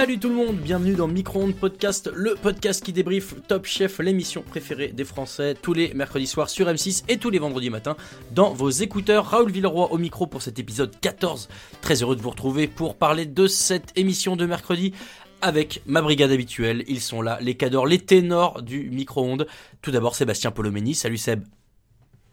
[0.00, 4.40] Salut tout le monde, bienvenue dans Micro-ondes Podcast, le podcast qui débriefe Top Chef, l'émission
[4.40, 7.98] préférée des Français, tous les mercredis soirs sur M6 et tous les vendredis matins
[8.32, 9.26] dans vos écouteurs.
[9.26, 11.50] Raoul Villeroy au micro pour cet épisode 14.
[11.82, 14.94] Très heureux de vous retrouver pour parler de cette émission de mercredi
[15.42, 16.82] avec ma brigade habituelle.
[16.88, 19.46] Ils sont là, les cadors, les ténors du micro-ondes.
[19.82, 20.94] Tout d'abord Sébastien Polomeni.
[20.94, 21.44] Salut Seb.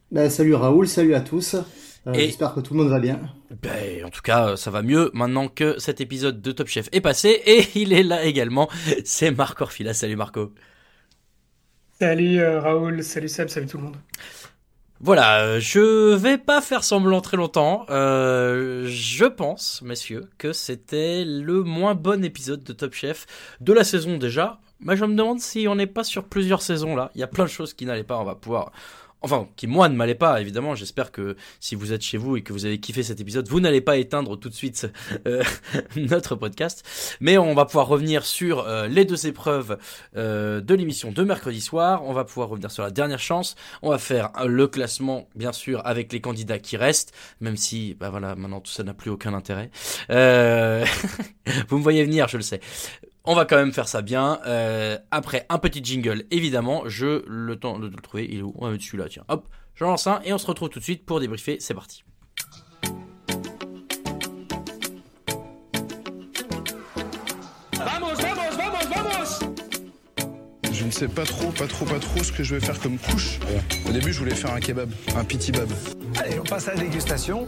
[0.10, 1.58] Ben, salut Raoul, salut à tous.
[2.08, 3.20] Euh, Et- J'espère que tout le monde va bien.
[3.62, 7.02] Ben, en tout cas, ça va mieux maintenant que cet épisode de Top Chef est
[7.02, 7.42] passé.
[7.46, 8.70] Et il est là également.
[9.04, 9.94] C'est Marco Orfila.
[9.94, 10.54] Salut Marco.
[12.00, 13.96] Salut euh, Raoul, salut Seb, salut tout le monde.
[15.00, 17.86] Voilà, euh, je vais pas faire semblant très longtemps.
[17.90, 23.26] Euh, je pense, messieurs, que c'était le moins bon épisode de Top Chef
[23.62, 24.60] de la saison déjà.
[24.80, 27.10] Mais je me demande si on n'est pas sur plusieurs saisons là.
[27.16, 28.18] Il y a plein de choses qui n'allaient pas.
[28.20, 28.72] On va pouvoir.
[29.22, 30.76] Enfin, qui moi ne m'allaient pas, évidemment.
[30.76, 33.60] J'espère que si vous êtes chez vous et que vous avez kiffé cet épisode, vous
[33.60, 34.88] n'allez pas éteindre tout de suite
[35.26, 35.44] euh,
[35.96, 36.86] notre podcast.
[37.20, 39.80] Mais on va pouvoir revenir sur euh, les deux épreuves
[40.16, 42.04] euh, de l'émission de mercredi soir.
[42.06, 43.56] On va pouvoir revenir sur la dernière chance.
[43.82, 48.12] On va faire le classement, bien sûr, avec les candidats qui restent, même si, bah
[48.12, 49.72] voilà, maintenant tout ça n'a plus aucun intérêt.
[51.70, 52.60] Vous me voyez venir, je le sais.
[53.30, 54.40] On va quand même faire ça bien.
[54.46, 58.26] Euh, après un petit jingle, évidemment, je le temps de le trouver.
[58.32, 58.54] Il est où?
[58.58, 59.26] On va mettre celui-là, tiens.
[59.28, 61.58] Hop, j'en lance un et on se retrouve tout de suite pour débriefer.
[61.60, 62.06] C'est parti.
[67.74, 69.56] Vamos, vamos, vamos, vamos
[70.72, 72.98] Je ne sais pas trop, pas trop, pas trop ce que je vais faire comme
[72.98, 73.40] couche.
[73.90, 75.70] Au début, je voulais faire un kebab, un pitibab.
[76.16, 77.46] Allez, on passe à la dégustation.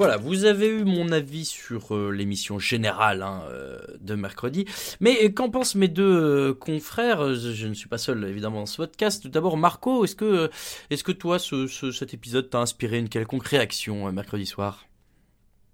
[0.00, 4.64] Voilà, vous avez eu mon avis sur euh, l'émission générale hein, euh, de mercredi.
[4.98, 7.34] Mais euh, qu'en pensent mes deux confrères?
[7.34, 9.22] Je, ne suis pas seul évidemment dans ce podcast.
[9.22, 10.48] Tout d'abord, Marco, est-ce que,
[10.88, 14.86] est-ce que toi, ce, ce- cet épisode t'a inspiré une quelconque réaction mercredi soir?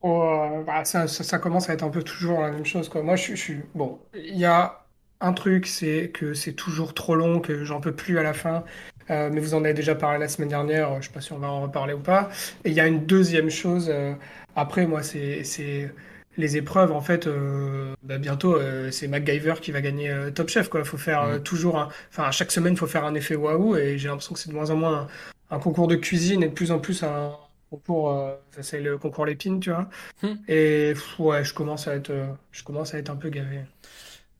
[0.02, 2.90] Oh, bah, ça, commence à être un peu toujours la même chose.
[2.96, 3.60] Moi, je suis...
[3.76, 4.88] Bon, il y a
[5.20, 8.64] un truc, c'est que c'est toujours trop long, que j'en peux plus à la fin.
[9.10, 11.38] Euh, mais vous en avez déjà parlé la semaine dernière, je sais pas si on
[11.38, 12.28] va en reparler ou pas.
[12.64, 14.14] Et il y a une deuxième chose, euh,
[14.56, 15.92] après, moi, c'est,
[16.36, 20.48] les épreuves, en fait, euh, bah, bientôt, euh, c'est MacGyver qui va gagner euh, Top
[20.48, 20.84] Chef, quoi.
[20.84, 21.88] Faut faire euh, toujours un...
[22.10, 24.50] Enfin, à chaque semaine, il faut faire un effet waouh, et j'ai l'impression que c'est
[24.50, 25.08] de moins en moins
[25.50, 27.32] un, un concours de cuisine et de plus en plus un
[27.70, 29.88] concours, euh, ça, c'est le concours Lépine, tu vois.
[30.22, 30.34] Hmm.
[30.48, 33.60] Et pff, ouais, je commence à être, euh, je commence à être un peu gavé.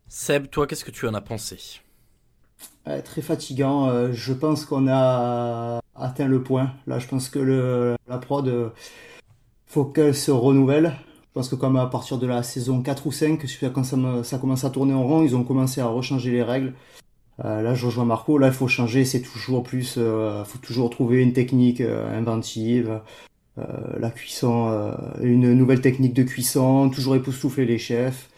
[0.09, 1.81] Seb, toi, qu'est-ce que tu en as pensé?
[2.87, 3.89] Ouais, très fatigant.
[3.89, 6.73] euh, je pense qu'on a atteint le point.
[6.87, 8.69] Là, je pense que le, la prod, euh,
[9.67, 10.93] faut qu'elle se renouvelle.
[11.23, 14.39] Je pense que comme à partir de la saison 4 ou 5, quand ça, ça
[14.39, 16.75] commence à tourner en rond, ils ont commencé à rechanger les règles.
[17.45, 18.39] Euh, là, je rejoins Marco.
[18.39, 19.05] Là, il faut changer.
[19.05, 19.97] C'est toujours plus.
[19.99, 23.01] euh, faut toujours trouver une technique euh, inventive.
[23.59, 23.65] Euh,
[23.99, 24.93] la cuisson, euh,
[25.23, 26.91] une nouvelle technique de cuisson.
[26.91, 28.31] Toujours époustoufler les chefs.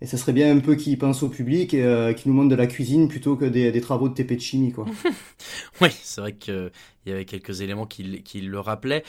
[0.00, 2.50] Et ça serait bien un peu qu'ils pensent au public et euh, qu'ils nous montrent
[2.50, 4.84] de la cuisine plutôt que des, travaux de TP de chimie, quoi.
[5.80, 6.70] Oui, c'est vrai qu'il
[7.06, 9.04] y avait quelques éléments qui, le rappelaient.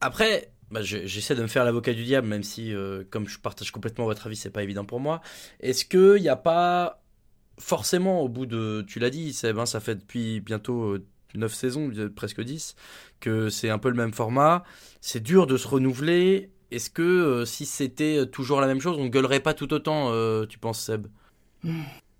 [0.00, 3.38] Après, bah, je- j'essaie de me faire l'avocat du diable, même si, euh, comme je
[3.38, 5.20] partage complètement votre avis, c'est pas évident pour moi.
[5.60, 7.02] Est-ce qu'il n'y a pas
[7.58, 11.90] forcément, au bout de, tu l'as dit, hein, ça fait depuis bientôt euh, 9 saisons,
[11.96, 12.74] euh, presque 10,
[13.20, 14.64] que c'est un peu le même format.
[15.00, 16.50] C'est dur de se renouveler.
[16.70, 20.46] Est-ce que euh, si c'était toujours la même chose, on gueulerait pas tout autant, euh,
[20.46, 21.06] tu penses, Seb?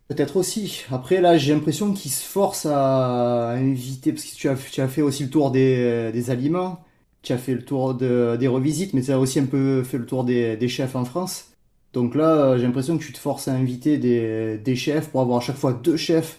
[0.09, 0.83] Peut-être aussi.
[0.91, 4.49] Après, là, j'ai l'impression qu'ils se forcent à inviter, parce que tu
[4.81, 6.85] as, fait aussi le tour des, aliments,
[7.23, 9.99] tu as fait le tour de, des revisites, mais tu as aussi un peu fait
[9.99, 11.53] le tour des, chefs en France.
[11.93, 15.21] Donc là, euh, j'ai l'impression que tu te forces à inviter des, des chefs pour
[15.21, 16.39] avoir à chaque fois deux chefs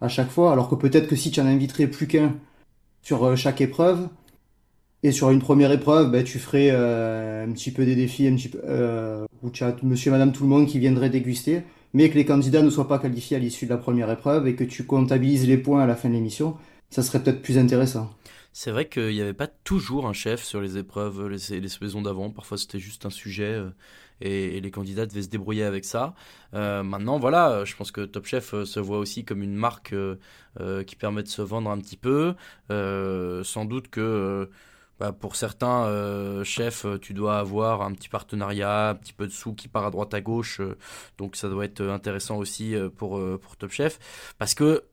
[0.00, 2.34] à chaque fois, alors que peut-être que si tu en inviterais plus qu'un
[3.02, 4.08] sur euh, chaque épreuve,
[5.04, 8.36] et sur une première épreuve, ben, tu ferais euh, un petit peu des défis, un
[8.36, 11.62] petit peu, euh, où tu as monsieur et madame tout le monde qui viendraient déguster.
[11.92, 14.56] mais que les candidats ne soient pas qualifiés à l'issue de la première épreuve et
[14.56, 16.56] que tu comptabilises les points à la fin de l'émission,
[16.88, 18.10] ça serait peut-être plus intéressant.
[18.54, 22.30] C'est vrai qu'il n'y avait pas toujours un chef sur les épreuves les, saisons d'avant.
[22.30, 23.70] Parfois, c'était juste un sujet euh,
[24.22, 26.14] et, les candidats devaient se débrouiller avec ça.
[26.54, 29.94] Maintenant, voilà, je pense que Top Chef se voit aussi comme une marque
[30.86, 32.34] qui permet de se vendre un petit peu.
[32.70, 34.48] sans doute que
[34.98, 39.32] bah, pour certains euh, chefs, tu dois avoir un petit partenariat, un petit peu de
[39.32, 40.60] sous qui part à droite à gauche.
[40.60, 40.76] Euh,
[41.18, 43.98] donc ça doit être intéressant aussi pour, pour Top Chef.
[44.38, 44.84] Parce que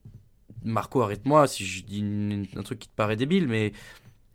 [0.63, 3.73] Marco, arrête-moi si je dis un truc qui te paraît débile, mais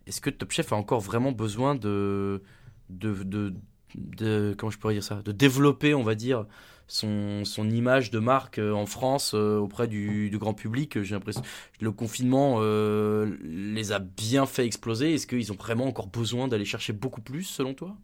[0.07, 2.41] est-ce que Top Chef a encore vraiment besoin de,
[2.89, 3.53] de,
[3.95, 6.45] de, comment je pourrais dire ça, de développer, on va dire,
[6.87, 11.41] son, son image de marque en France euh, auprès du, grand public J'ai l'impression
[11.79, 15.13] le confinement euh, les a bien fait exploser.
[15.13, 17.95] Est-ce qu'ils ont vraiment encore besoin d'aller chercher beaucoup plus, selon toi?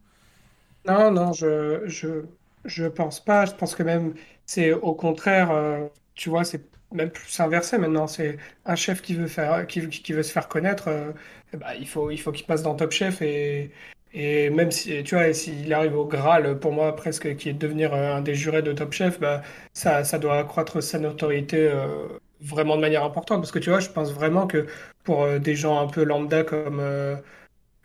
[0.86, 2.26] Non, non, je, je,
[2.66, 3.46] je pense pas.
[3.46, 4.14] Je pense que même
[4.46, 8.08] c'est au contraire, euh, tu vois, c'est même plus inversé maintenant.
[8.08, 10.88] C'est un chef qui veut faire, qui, qui veut se faire connaître.
[10.90, 11.12] Euh,
[11.54, 13.72] bah, il faut, il faut qu'il passe dans Top Chef et,
[14.14, 17.58] et même si, tu vois, s'il arrive au Graal, pour moi, presque, qui est de
[17.60, 19.42] devenir un des jurés de Top Chef, bah,
[19.74, 21.88] ça, ça doit accroître sa notoriété euh,
[22.42, 23.42] vraiment de manière importante.
[23.42, 24.68] Parce que, tu vois, je pense vraiment que
[25.04, 27.16] pour euh, des gens un peu lambda comme, euh,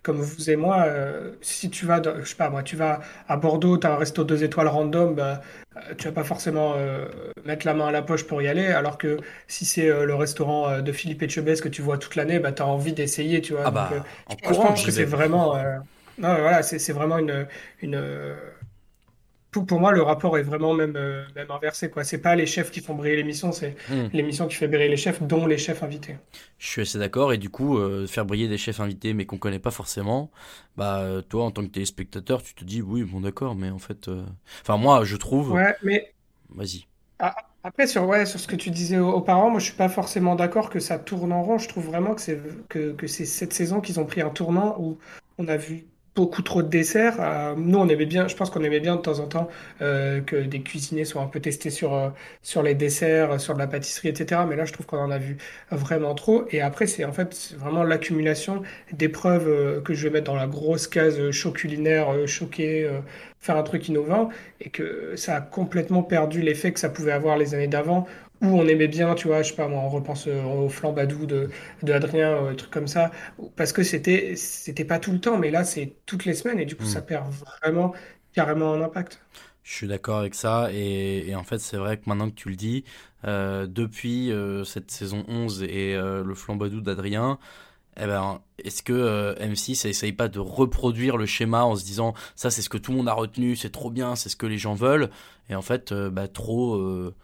[0.02, 3.36] comme vous et moi, euh, si tu vas, je sais pas moi, tu vas à
[3.36, 5.42] Bordeaux, tu as un resto deux étoiles random, bah,
[5.98, 7.06] tu vas pas forcément euh,
[7.44, 10.14] mettre la main à la poche pour y aller, alors que si c'est euh, le
[10.14, 13.52] restaurant de Philippe Etchebest que tu vois toute l'année, bah, tu as envie d'essayer, tu
[13.54, 13.64] vois.
[13.64, 15.56] Ah bah, Donc, en je courant, pense que c'est vraiment,
[16.18, 17.46] non, voilà, c'est vraiment une,
[17.82, 17.96] une,
[19.50, 22.04] pour, pour moi, le rapport est vraiment même, euh, même inversé, quoi.
[22.04, 24.08] C'est pas les chefs qui font briller l'émission, c'est Hmm.
[24.12, 26.16] l'émission qui fait briller les chefs, dont les chefs invités.
[26.58, 29.38] Je suis assez d'accord et du coup euh, faire briller des chefs invités mais qu'on
[29.38, 30.30] connaît pas forcément,
[30.76, 34.08] bah toi en tant que téléspectateur tu te dis oui bon d'accord mais en fait,
[34.08, 34.24] euh,
[34.62, 36.14] enfin moi je trouve, Ouais, mais
[36.50, 36.86] vas-y.
[37.62, 40.34] après, sur, ouais, sur ce que tu disais au- auparavant, moi je suis pas forcément
[40.36, 41.58] d'accord que ça tourne en rond.
[41.58, 44.76] Je trouve vraiment que c'est que, que c'est cette saison qu'ils ont pris un tournant
[44.80, 44.98] où
[45.38, 47.16] on a vu beaucoup trop de desserts.
[47.20, 49.48] Euh, nous, on aimait bien, je pense qu'on aimait bien de temps en temps
[49.82, 52.10] euh, que des cuisiniers soient un peu testés sur, euh,
[52.62, 54.42] les desserts, sur de la pâtisserie, etc.
[54.48, 55.36] Mais là, je trouve qu'on en a vu
[55.70, 56.44] vraiment trop.
[56.50, 58.62] Et après, c'est en fait vraiment l'accumulation
[58.92, 63.00] d'épreuves que je vais mettre dans la grosse case show culinaire, euh,
[63.40, 67.36] faire un truc innovant, et que ça a complètement perdu l'effet que ça pouvait avoir
[67.38, 68.06] les années d'avant,
[68.42, 71.26] où on aimait bien, tu vois, je sais pas, moi, on repense euh, au flambadou
[71.26, 71.50] de,
[71.82, 73.10] de Adrien, euh, trucs comme ça,
[73.56, 76.66] parce que c'était, c'était pas tout le temps, mais là, c'est toutes les semaines, et
[76.66, 76.86] du coup, Hmm.
[76.86, 77.26] ça perd
[77.62, 77.92] vraiment,
[78.32, 79.20] carrément un impact.
[79.62, 82.48] Je suis d'accord avec ça et, et en fait c'est vrai que maintenant que tu
[82.48, 82.84] le dis,
[83.24, 84.30] euh, depuis
[84.64, 87.38] cette saison 11 et le flambadou d'Adrien,
[87.98, 92.14] eh ben, est-ce que euh, M6 essaye pas de reproduire le schéma en se disant
[92.36, 94.46] ça c'est ce que tout le monde a retenu, c'est trop bien, c'est ce que
[94.46, 95.10] les gens veulent
[95.50, 97.14] et en fait euh, bah, trop euh,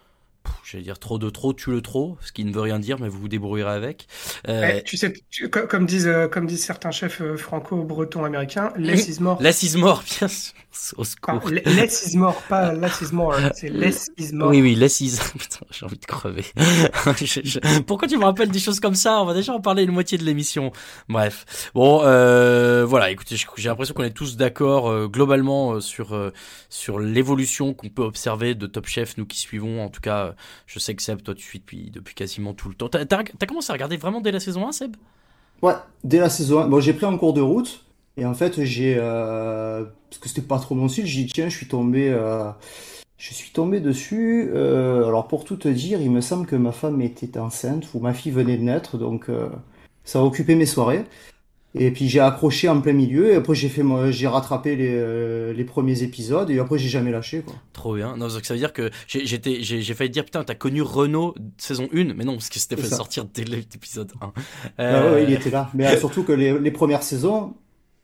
[0.64, 3.08] j'allais dire trop de trop tue le trop, ce qui ne veut rien dire mais
[3.08, 4.06] vous vous débrouillerez avec.
[4.49, 8.73] Euh, Eh, tu sais, tu- comme disent, euh, comme disent certains chefs euh, franco-bretons américains,
[8.79, 9.41] less is more.
[9.43, 10.52] Less is more, bien sûr.
[10.96, 11.41] Au secours.
[11.49, 14.49] le- less is more, pas less is more, c'est less is more.
[14.50, 15.19] Oui, oui, less is.
[15.38, 16.44] Putain, j'ai envie de crever.
[17.20, 19.20] Je- je- Pourquoi tu me rappelles des choses comme ça?
[19.23, 20.73] On va déjà en parler une moitié de l'émission.
[21.08, 21.70] Bref.
[21.75, 26.32] Bon, euh, voilà, écoutez, j'ai l'impression qu'on est tous d'accord euh, globalement euh, sur, euh,
[26.70, 29.81] sur l'évolution qu'on peut observer de Top Chef, nous qui suivons.
[29.84, 30.33] En tout cas,
[30.67, 32.88] je sais que Seb, toi, tu suis depuis, depuis quasiment tout le temps.
[32.88, 34.96] T'as t'as commencé à regarder vraiment dès la saison 1, Seb?
[35.62, 35.74] Ouais,
[36.05, 36.69] dès la saison 1.
[36.69, 37.84] Bon, j'ai pris un cours de route.
[38.17, 38.96] Et en fait, j'ai.
[38.98, 42.10] euh, parce que c'était pas trop mon style, j'ai dit, tiens, je suis tombé.
[42.10, 42.50] euh,
[43.19, 44.50] je suis tombé dessus.
[44.55, 48.00] euh, alors, pour tout te dire, il me semble que ma femme était enceinte, ou
[48.00, 49.48] ma fille venait de naître, donc euh,
[50.05, 51.05] ça a occupé mes soirées.
[51.76, 55.52] Et puis j'ai accroché en plein milieu, et après j'ai fait, j'ai rattrapé les, euh,
[55.52, 57.54] les premiers épisodes, et après j'ai jamais lâché, quoi.
[57.72, 58.16] Trop bien.
[58.16, 60.82] Non, donc ça veut dire que j'ai j'étais- j'ai j'ai failli dire, putain, t'as connu
[60.82, 62.96] Renault saison 1, mais non, parce que c'était fait ça.
[62.96, 64.32] sortir dès l'épisode 1.
[64.78, 65.69] Ah ouais, il était là.
[65.74, 67.54] Mais euh, surtout que les, les premières saisons,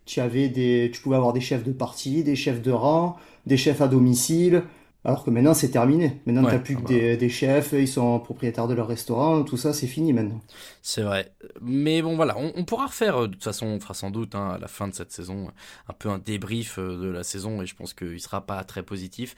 [0.04, 3.56] tu avais des, tu pouvais avoir des chefs de parti, des chefs de rang, des
[3.56, 4.64] chefs à domicile.
[5.04, 6.20] Alors que maintenant, c'est terminé.
[6.26, 6.88] Maintenant, Ouais, t'as plus ah que bah.
[6.88, 10.40] des, des chefs, ils sont propriétaires de leur restaurant, tout ça, c'est fini maintenant.
[10.82, 11.34] C'est vrai.
[11.60, 14.34] Mais bon, voilà, on, on pourra refaire, euh, de toute façon, on fera sans doute
[14.34, 15.48] hein, à la fin de cette saison
[15.88, 18.82] un peu un débrief euh, de la saison et je pense qu'il sera pas très
[18.82, 19.36] positif.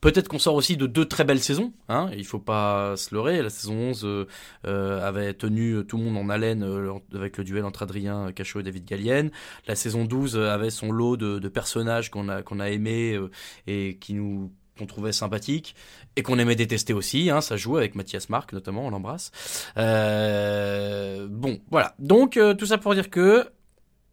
[0.00, 3.40] Peut-être qu'on sort aussi de deux très belles saisons, hein, il faut pas se leurrer.
[3.40, 4.26] La saison 11 euh,
[4.66, 8.60] euh, avait tenu tout le monde en haleine euh, avec le duel entre Adrien Cachot
[8.60, 9.30] et David Gallienne.
[9.66, 13.30] La saison 12 avait son lot de, de personnages qu'on a, qu'on a aimés euh,
[13.66, 15.74] et qui nous qu'on trouvait sympathiques
[16.16, 17.30] et qu'on aimait détester aussi.
[17.30, 19.30] Hein, ça joue avec Mathias Marc notamment, on l'embrasse.
[19.76, 21.94] Euh, bon, voilà.
[21.98, 23.48] Donc euh, tout ça pour dire que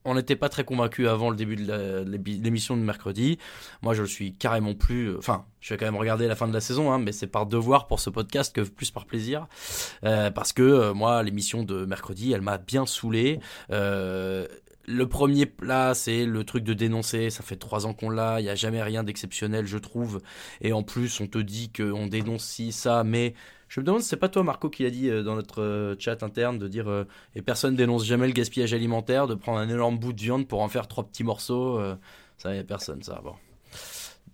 [0.06, 2.06] on n'était pas très convaincus avant le début de
[2.44, 3.38] l'émission de mercredi.
[3.82, 5.16] Moi, je le suis carrément plus.
[5.18, 7.46] Enfin, je vais quand même regarder la fin de la saison, hein, mais c'est par
[7.46, 9.48] devoir pour ce podcast que plus par plaisir,
[10.04, 13.40] euh, parce que euh, moi, l'émission de mercredi, elle m'a bien saoulé.
[13.72, 14.48] Euh,
[14.92, 17.30] le premier plat, c'est le truc de dénoncer.
[17.30, 18.40] Ça fait trois ans qu'on l'a.
[18.40, 20.22] Il n'y a jamais rien d'exceptionnel, je trouve.
[20.62, 23.34] Et en plus, on te dit qu'on dénonce ci, ça, mais
[23.70, 26.24] je me demande c'est pas toi, Marco, qui l'a dit euh, dans notre euh, chat
[26.24, 27.06] interne de dire euh,
[27.36, 30.62] et personne dénonce jamais le gaspillage alimentaire, de prendre un énorme bout de viande pour
[30.62, 31.82] en faire trois petits morceaux.
[32.38, 33.22] ça, y a personne, ça.
[33.24, 33.36] Bon.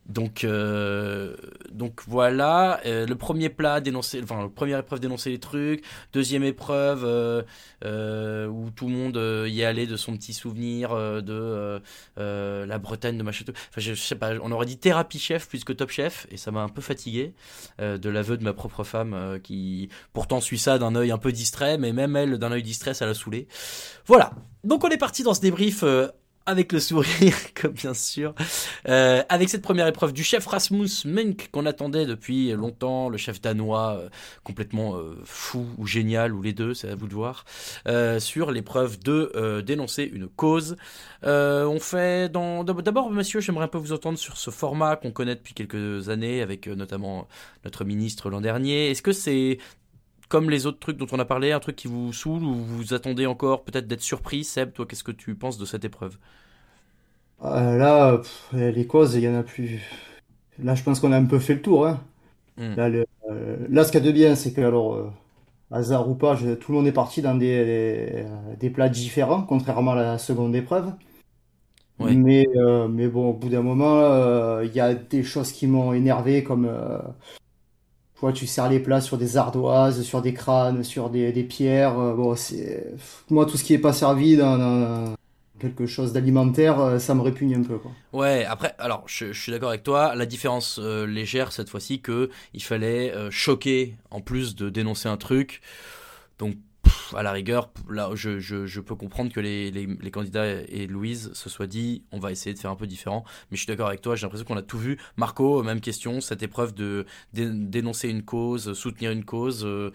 [0.07, 1.35] Donc, euh,
[1.71, 5.83] donc voilà, euh, le premier plat dénoncer, enfin, la première épreuve dénoncer les trucs,
[6.13, 9.17] deuxième épreuve euh, où tout le monde
[9.49, 11.81] y est allé de son petit souvenir de
[12.15, 13.43] la Bretagne de machin.
[13.49, 16.51] Enfin, je, sais pas, on aurait dit thérapie chef plus que top chef et ça
[16.51, 17.33] m'a un peu fatigué
[17.79, 21.77] de l'aveu de ma propre femme qui pourtant suit ça d'un œil un peu distrait,
[21.77, 23.47] mais même elle d'un œil distrait, ça l'a saoulé.
[24.05, 24.31] Voilà.
[24.63, 25.83] Donc on est parti dans ce débrief
[26.47, 28.33] avec le sourire, comme bien sûr,
[28.87, 33.41] euh, avec cette première épreuve du chef Rasmus Menk qu'on attendait depuis longtemps, le chef
[33.41, 34.09] danois euh,
[34.45, 37.45] complètement euh, fou ou génial ou les deux, c'est à vous de voir,
[38.19, 40.77] sur l'épreuve de dénoncer une cause.
[41.23, 45.35] on fait dans d'abord, monsieur, j'aimerais un peu vous entendre sur ce format qu'on connaît
[45.35, 47.27] depuis quelques années avec notamment
[47.65, 48.89] notre ministre l'an dernier.
[48.91, 49.57] Est-ce que c'est
[50.29, 52.93] comme les autres trucs dont on a parlé, un truc qui vous saoule ou vous
[52.93, 56.17] attendez encore peut-être d'être surpris Seb, toi, qu'est-ce que tu penses de cette épreuve
[57.43, 58.21] euh, Là,
[58.53, 59.79] les causes, il y en a plus.
[60.61, 61.87] Là, je pense qu'on a un peu fait le tour.
[61.87, 62.01] Hein.
[62.57, 62.73] Hmm.
[62.77, 65.09] Euh, là, ce qu'il y a de bien, c'est que, alors, euh,
[65.71, 68.25] hasard ou pas, tout le monde est parti dans des,
[68.59, 70.91] des, plats différents, contrairement à la seconde épreuve.
[71.99, 72.45] Mais,
[72.89, 76.69] mais bon, au bout d'un moment, il y a des choses qui m'ont énervé, comme
[78.33, 81.99] tu sers les plats sur des ardoises, sur des crânes, sur des, pierres.
[81.99, 82.85] Euh, bon, c'est
[83.29, 85.15] moi tout ce qui est pas servi dans,
[85.59, 87.77] quelque chose d'alimentaire, euh, ça me répugne un peu.
[87.77, 87.91] Quoi.
[88.13, 90.15] Ouais, après, alors je, suis d'accord avec toi.
[90.15, 95.17] La différence euh, légère cette fois-ci que il fallait choquer en plus de dénoncer un
[95.17, 95.61] truc.
[96.39, 96.55] Donc
[97.15, 102.03] à la rigueur, là, je, peux comprendre que les, candidats et Louise se soient dit
[102.11, 103.23] on va essayer de faire un peu différent.
[103.49, 104.97] Mais je suis d'accord avec toi, j'ai l'impression qu'on a tout vu.
[105.17, 109.91] Marco, même question, cette épreuve de dénoncer une cause, soutenir une cause, euh,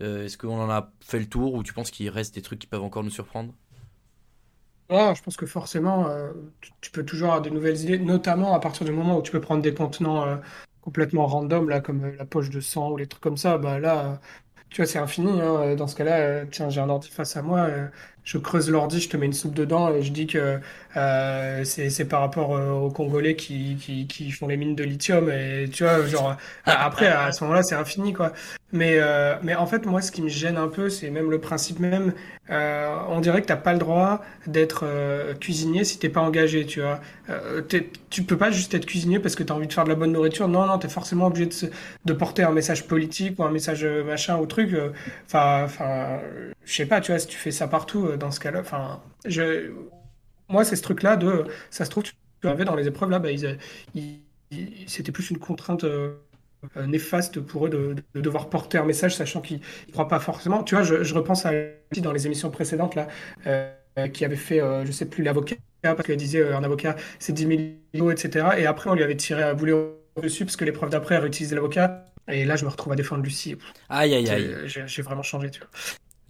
[0.00, 2.58] euh, est-ce qu'on en a fait le tour ou tu penses qu'il reste des trucs
[2.58, 3.52] qui peuvent encore nous surprendre?
[4.90, 6.30] Je pense que forcément, euh,
[6.80, 9.40] tu, peux toujours avoir de nouvelles idées, notamment à partir du moment où tu peux
[9.40, 10.38] prendre des contenants
[10.82, 13.56] complètement random, là, comme la poche de sang ou les trucs comme ça.
[13.56, 14.20] Bah là,
[14.70, 15.40] tu vois, c'est infini.
[15.40, 15.74] Hein.
[15.76, 17.88] Dans ce cas-là, euh, tiens, j'ai un ordi face à moi, euh,
[18.24, 20.58] je creuse l'ordi, je te mets une soupe dedans et je dis que
[20.96, 25.30] euh, c'est par rapport aux Congolais qui, qui, qui, font les mines de lithium.
[25.30, 28.32] Et tu vois, genre, après, à ce moment-là, c'est infini, quoi.
[28.72, 28.98] Mais,
[29.42, 32.12] mais en fait, moi, ce qui me gêne un peu, c'est même le principe même.
[32.48, 34.84] on dirait que t'as pas le droit d'être
[35.40, 37.00] cuisinier si t'es pas engagé, tu vois.
[38.10, 39.94] tu peux pas juste être cuisinier parce que tu as envie de faire de la
[39.96, 40.48] bonne nourriture.
[40.48, 41.70] Non, non, tu es forcément obligé de,
[42.04, 44.74] de porter un message politique ou un message machin ou truc.
[45.26, 46.20] Enfin, enfin,
[46.64, 48.60] je sais pas, tu vois, si tu fais ça partout dans ce cas-là.
[48.60, 49.72] Enfin, je...
[50.48, 51.44] moi, c'est ce truc-là de.
[51.70, 52.14] Ça se trouve, tu
[52.48, 53.30] avais dans les épreuves là, bah,
[54.86, 55.84] c'était plus une contrainte.
[56.76, 60.62] Euh, néfaste pour eux de, devoir porter un message sachant qu'ils ne croient pas forcément.
[60.62, 61.52] Tu vois, je, repense à
[61.98, 63.08] dans les émissions précédentes là,
[63.46, 67.32] euh, qui avait fait, euh, je sais plus, l'avocat, parce qu'elle disait un avocat c'est
[67.32, 68.48] 10 millions, etc.
[68.58, 69.74] Et après, on lui avait tiré à boulet
[70.22, 72.06] dessus parce que l'épreuve d'après, elle réutilisait l'avocat.
[72.28, 73.56] Et là, je me retrouve à défendre Lucie.
[73.90, 74.56] Aïe, aïe, aïe.
[74.64, 75.68] J'ai vraiment changé, tu vois.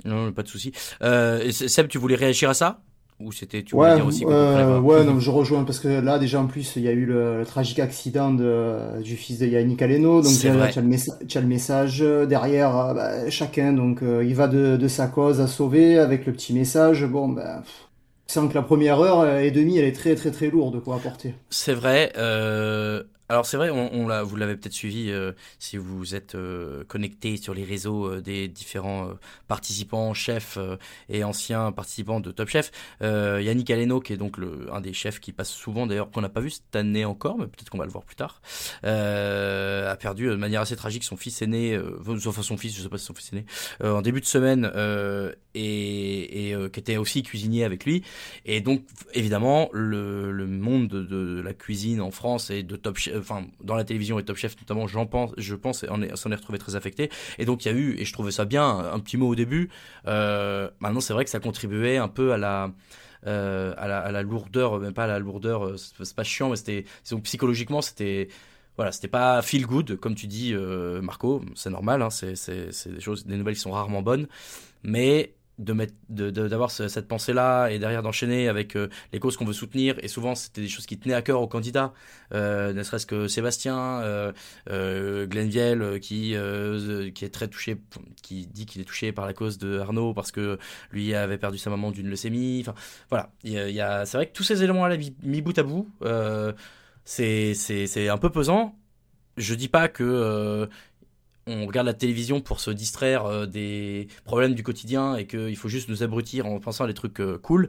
[0.04, 0.72] Non, pas de souci.
[1.02, 2.80] Euh, Seb, tu voulais réagir à ça?
[3.20, 6.40] Ou c'était tu ouais, dire aussi euh, ouais non je rejoins parce que là déjà
[6.40, 10.20] en plus il y a eu le, tragique accident de, du fils de Yannick Aleno.
[10.20, 13.72] Donc tu as, as, le message derrière euh, bah, chacun.
[13.72, 17.06] Donc euh, il va de, de, sa cause à sauver avec le petit message.
[17.06, 17.62] Bon ben
[18.26, 20.98] sans que la première heure et demie elle est très très très lourde quoi à
[20.98, 21.34] porter.
[21.50, 26.14] C'est vrai euh, alors c'est vrai, on, l'a, vous l'avez peut-être suivi euh, si vous
[26.14, 29.12] êtes euh, connecté sur les réseaux euh, des différents
[29.48, 30.58] participants, chefs
[31.08, 32.70] et anciens participants de Top Chef.
[33.00, 34.36] Yannick Aleno, qui est donc
[34.70, 37.46] un des chefs qui passe souvent, d'ailleurs qu'on n'a pas vu cette année encore, mais
[37.46, 38.42] peut-être qu'on va le voir plus tard,
[38.82, 41.78] a perdu de manière assez tragique son fils aîné,
[42.26, 43.46] enfin son fils, je sais pas si son fils aîné,
[43.82, 44.70] en début de semaine,
[45.54, 48.02] et, qui était aussi cuisinier avec lui.
[48.44, 48.82] Et donc
[49.14, 53.46] évidemment le, le monde de, de la cuisine en France et de Top Chef enfin
[53.62, 56.76] dans la télévision et Top Chef notamment, j'en pense, je pense, s'en est, retrouvé très
[56.76, 57.10] affecté.
[57.38, 59.34] Et donc il y a eu, et je trouvais ça bien, un petit mot au
[59.34, 59.70] début.
[60.06, 62.70] Euh, maintenant c'est vrai que ça contribuait un peu à la
[63.26, 66.84] euh, à, la, lourdeur, même pas à la lourdeur, euh, c'est pas chiant, mais c'était
[67.22, 68.28] psychologiquement c'était
[68.76, 70.54] voilà, c'était pas feel good comme tu dis,
[71.00, 71.42] Marco.
[71.54, 72.34] C'est normal, hein, c'est
[72.86, 74.26] des choses, des nouvelles qui sont rarement bonnes,
[74.82, 75.34] mais
[75.72, 79.36] mettre de- de- d'avoir ce- cette pensée là et derrière d'enchaîner avec euh, les causes
[79.36, 79.94] qu'on veut soutenir.
[80.00, 81.92] Et souvent c'était des choses qui tenaient à cœur aux candidats.
[82.32, 84.32] Euh, ne serait-ce que Sébastien euh,
[84.70, 86.34] euh, Glenviel qui
[87.14, 87.76] qui est très touché
[88.22, 90.58] qui dit qu'il est touché par la cause de Arnaud parce que
[90.90, 92.58] lui avait perdu sa maman d'une leucémie.
[92.62, 92.74] Enfin
[93.10, 93.30] voilà.
[93.44, 95.88] Il y a, c'est vrai que tous ces éléments là mis, bout à bout
[97.04, 98.76] c'est un peu pesant.
[99.36, 100.68] Je dis pas que
[101.46, 105.68] on regarde la télévision pour se distraire euh, des problèmes du quotidien et qu'il faut
[105.68, 107.68] juste nous abrutir en pensant à des trucs euh, cool.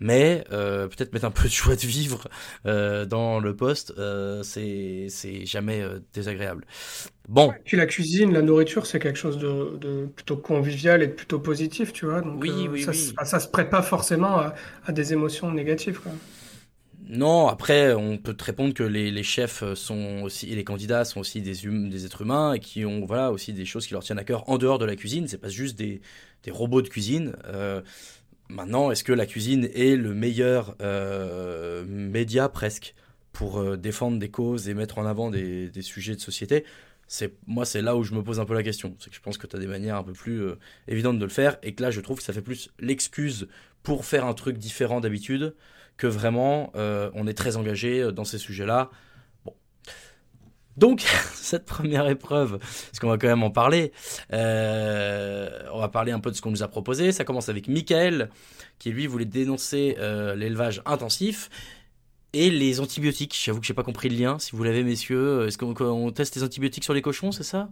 [0.00, 2.28] Mais euh, peut-être mettre un peu de joie de vivre
[2.66, 5.08] euh, dans le poste, euh, c'est
[5.46, 6.66] jamais désagréable.
[7.28, 11.12] Bon, Puis la cuisine, la nourriture, c'est quelque chose de, de plutôt convivial et de
[11.12, 12.20] plutôt positif, tu vois.
[12.20, 12.92] Donc, Oui, oui, ça, oui.
[12.92, 14.54] se- ça se prête pas forcément à,
[14.84, 16.20] à des émotions négatives, quoi.
[17.08, 21.20] Non, après, on peut te répondre que les, chefs sont aussi, et les candidats sont
[21.20, 24.02] aussi des, hum- des êtres humains et qui ont voilà, aussi des choses qui leur
[24.02, 25.26] tiennent à cœur en dehors de la cuisine.
[25.26, 26.00] C'est pas juste des,
[26.44, 27.34] des robots de cuisine.
[27.46, 27.82] Euh,
[28.48, 32.94] maintenant, est-ce que la cuisine est le meilleur euh, média presque
[33.32, 36.64] pour euh, défendre des causes et mettre en avant des, des sujets de société?
[37.08, 39.20] C'est moi c'est là où je me pose un peu la question c'est que je
[39.20, 41.74] pense que tu as des manières un peu plus euh, évidentes de le faire et
[41.74, 43.48] que là je trouve que ça fait plus l'excuse
[43.82, 45.54] pour faire un truc différent d'habitude
[45.96, 48.90] que vraiment euh, on est très engagé euh, dans ces sujets-là.
[49.44, 49.54] Bon.
[50.76, 51.00] Donc,
[51.34, 53.92] cette première épreuve, parce qu'on va quand même en parler,
[54.32, 57.12] euh, on va parler un peu de ce qu'on nous a proposé.
[57.12, 58.30] Ça commence avec Michael,
[58.78, 59.96] qui lui voulait dénoncer
[60.36, 61.50] l'élevage intensif
[62.32, 63.38] et les antibiotiques.
[63.40, 64.38] J'avoue que j'ai pas compris le lien.
[64.38, 67.68] Si vous l'avez, messieurs, est-ce qu'on teste les antibiotiques sur les cochons, c'est ça?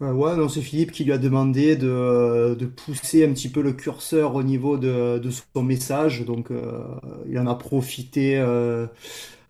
[0.00, 3.62] Euh, ouais, non, c'est Philippe qui lui a demandé de, de pousser un petit peu
[3.62, 6.24] le curseur au niveau de, de son message.
[6.24, 6.82] Donc, euh,
[7.28, 8.86] il en a profité euh,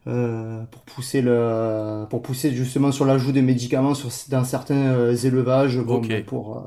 [0.06, 5.16] euh, pour pousser le, pour pousser justement sur l'ajout des médicaments sur, dans certains euh,
[5.16, 6.58] élevages, bon, ben, pour,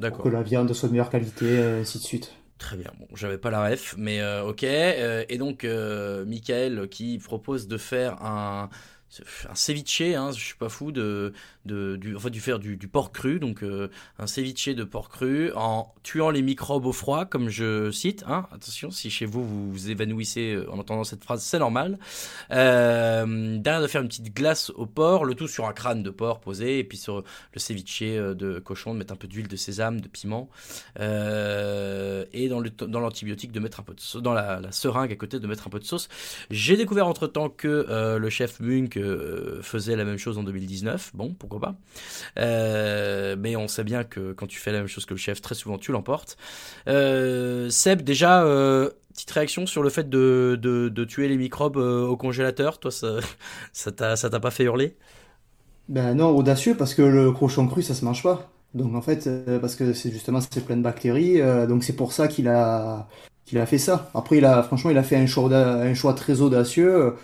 [0.00, 2.32] euh, que la viande soit de meilleure qualité, euh, ainsi de suite.
[2.58, 4.64] Très bien, bon, j'avais pas la ref, mais euh, ok.
[4.64, 8.70] Euh, et donc, euh, Michael qui propose de faire un,
[9.48, 11.32] un ceviche, hein, je suis pas fou, de,
[11.64, 13.88] de, du, enfin, du faire du, porc cru, donc euh,
[14.18, 18.24] un ceviche de porc cru en tuant les microbes au froid, comme je cite.
[18.26, 21.98] Hein, attention, si chez vous vous vous évanouissez euh, en entendant cette phrase, c'est normal.
[22.50, 26.10] Euh, derrière de faire une petite glace au porc, le tout sur un crâne de
[26.10, 29.48] porc posé, et puis sur le ceviche euh, de cochon, de mettre un peu d'huile
[29.48, 30.48] de sésame, de piment.
[30.96, 35.12] Et dans le dans l'antibiotique de mettre un peu de sauce, dans la, la seringue
[35.12, 36.08] à côté de mettre un peu de sauce.
[36.50, 41.12] J'ai découvert entre temps que le chef Munk euh, faisait la même chose en 2019.
[41.14, 41.74] Bon, pourquoi pas.
[42.38, 45.40] Euh, mais on sait bien que quand tu fais la même chose que le chef,
[45.40, 46.36] très souvent tu l'emportes.
[46.88, 48.44] Euh, Seb, déjà.
[49.14, 54.14] Petite réaction sur le fait de, de, tuer les microbes au congélateur, toi ça t'a
[54.14, 54.94] ça pas fait hurler?
[55.88, 58.50] Ben non, audacieux parce que le cochon cru ça se mange pas.
[58.74, 59.26] Donc en fait,
[59.62, 63.08] parce que c'est justement c'est plein de bactéries, donc c'est pour ça qu'il a
[63.54, 64.10] a fait ça.
[64.14, 67.14] Après il a franchement il a fait un choix un choix très audacieux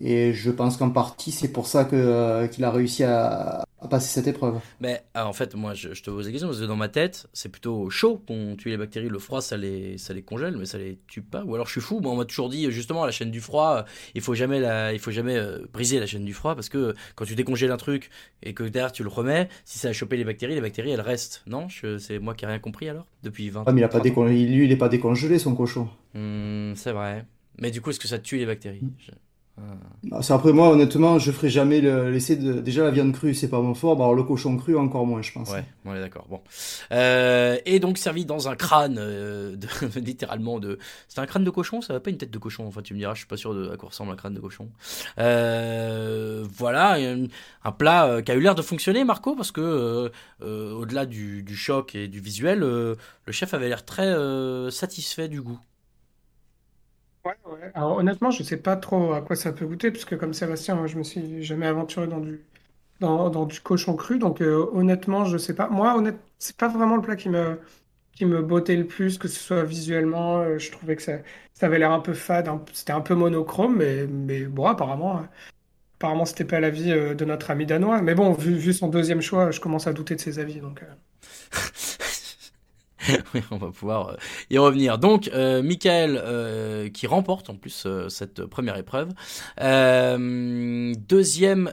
[0.00, 3.88] et je pense qu'en partie c'est pour ça que euh, qu'il a réussi à, à
[3.88, 4.60] passer cette épreuve.
[4.80, 6.88] Mais ah, en fait, moi, je, je te pose la question parce que dans ma
[6.88, 9.08] tête, c'est plutôt chaud qu'on tue les bactéries.
[9.08, 11.44] Le froid, ça les, ça les congèle, mais ça les tue pas.
[11.44, 12.00] Ou alors je suis fou.
[12.00, 13.78] Moi, on m'a toujours dit justement la chaîne du froid.
[13.78, 13.82] euh,
[14.14, 16.94] Il faut jamais la, il faut jamais euh, briser la chaîne du froid parce que
[17.14, 18.10] quand tu décongèles un truc
[18.42, 21.00] et que derrière tu le remets, si ça a chopé les bactéries, les bactéries elles
[21.00, 21.42] restent.
[21.46, 23.06] Non, je- c'est moi qui ai rien compris alors?
[23.22, 24.20] Depuis 20 Ah, mais il a pas 30 ans.
[24.22, 25.88] décon- lui il est pas décongelé son cochon.
[26.14, 27.26] Hmm, c'est vrai.
[27.60, 28.86] Mais du coup, est-ce que ça tue les bactéries?
[28.98, 29.10] Je-
[29.58, 29.74] Ah.
[30.12, 33.34] Ah, C'est après moi honnêtement je ferai jamais le laisser de déjà la viande crue
[33.34, 35.50] c'est pas mon fort, bah, alors le cochon cru encore moins je pense.
[35.50, 36.26] Ouais, est d'accord.
[36.28, 36.40] Bon.
[36.92, 39.68] Euh, et donc servi dans un crâne, euh, de,
[40.00, 40.78] littéralement de.
[41.08, 42.66] C'est un crâne de cochon, ça va pas une tête de cochon.
[42.66, 44.40] Enfin, tu me diras, je suis pas sûr de à quoi ressemble un crâne de
[44.40, 44.70] cochon.
[45.18, 46.96] Euh, voilà,
[47.64, 50.08] un, plat euh, qui a eu l'air de fonctionner, Marco, parce que euh,
[50.42, 52.94] euh, au-delà du, du choc et du visuel, euh,
[53.26, 55.58] le chef avait l'air très euh, satisfait du goût.
[57.24, 57.70] Ouais, ouais.
[57.74, 60.86] Alors honnêtement, je sais pas trop à quoi ça peut goûter, puisque comme Sébastien, moi,
[60.86, 62.20] je me suis jamais aventuré dans
[63.46, 65.68] du, cochon cru, donc euh, honnêtement, je sais pas.
[65.68, 67.58] Moi, honnêtement, c'est pas vraiment le plat qui me,
[68.18, 71.18] qui bottait le plus, que ce soit visuellement, euh, je trouvais que ça,
[71.60, 75.22] avait l'air un peu fade, c'était un peu monochrome, mais, mais bon, apparemment, euh,
[75.98, 78.02] apparemment, c'était pas l'avis euh, de notre ami danois.
[78.02, 80.82] Mais bon, vu, vu son deuxième choix, je commence à douter de ses avis, donc.
[83.50, 84.16] on va pouvoir euh,
[84.50, 84.98] y revenir.
[84.98, 89.10] Donc, euh, Michael euh, qui remporte en plus cette première épreuve.
[91.08, 91.70] Deuxième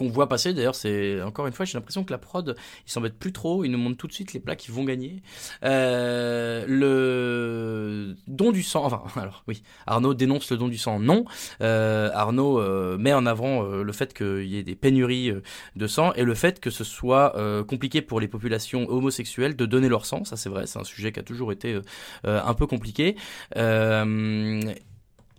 [0.00, 0.54] qu'on voit passer.
[0.54, 3.64] D'ailleurs, c'est encore une fois, j'ai l'impression que la prod, ils s'embêtent plus trop.
[3.64, 5.22] Ils nous montrent tout de suite les plats qui vont gagner.
[5.62, 8.84] Euh, le don du sang.
[8.84, 10.98] Enfin, alors oui, Arnaud dénonce le don du sang.
[11.00, 11.26] Non,
[11.60, 15.32] euh, Arnaud euh, met en avant le fait qu'il y ait des pénuries
[15.76, 17.34] de sang et le fait que ce soit
[17.68, 20.24] compliqué pour les populations homosexuelles de donner leur sang.
[20.24, 21.78] Ça, c'est vrai, c'est un sujet qui a toujours été
[22.24, 23.16] un peu compliqué.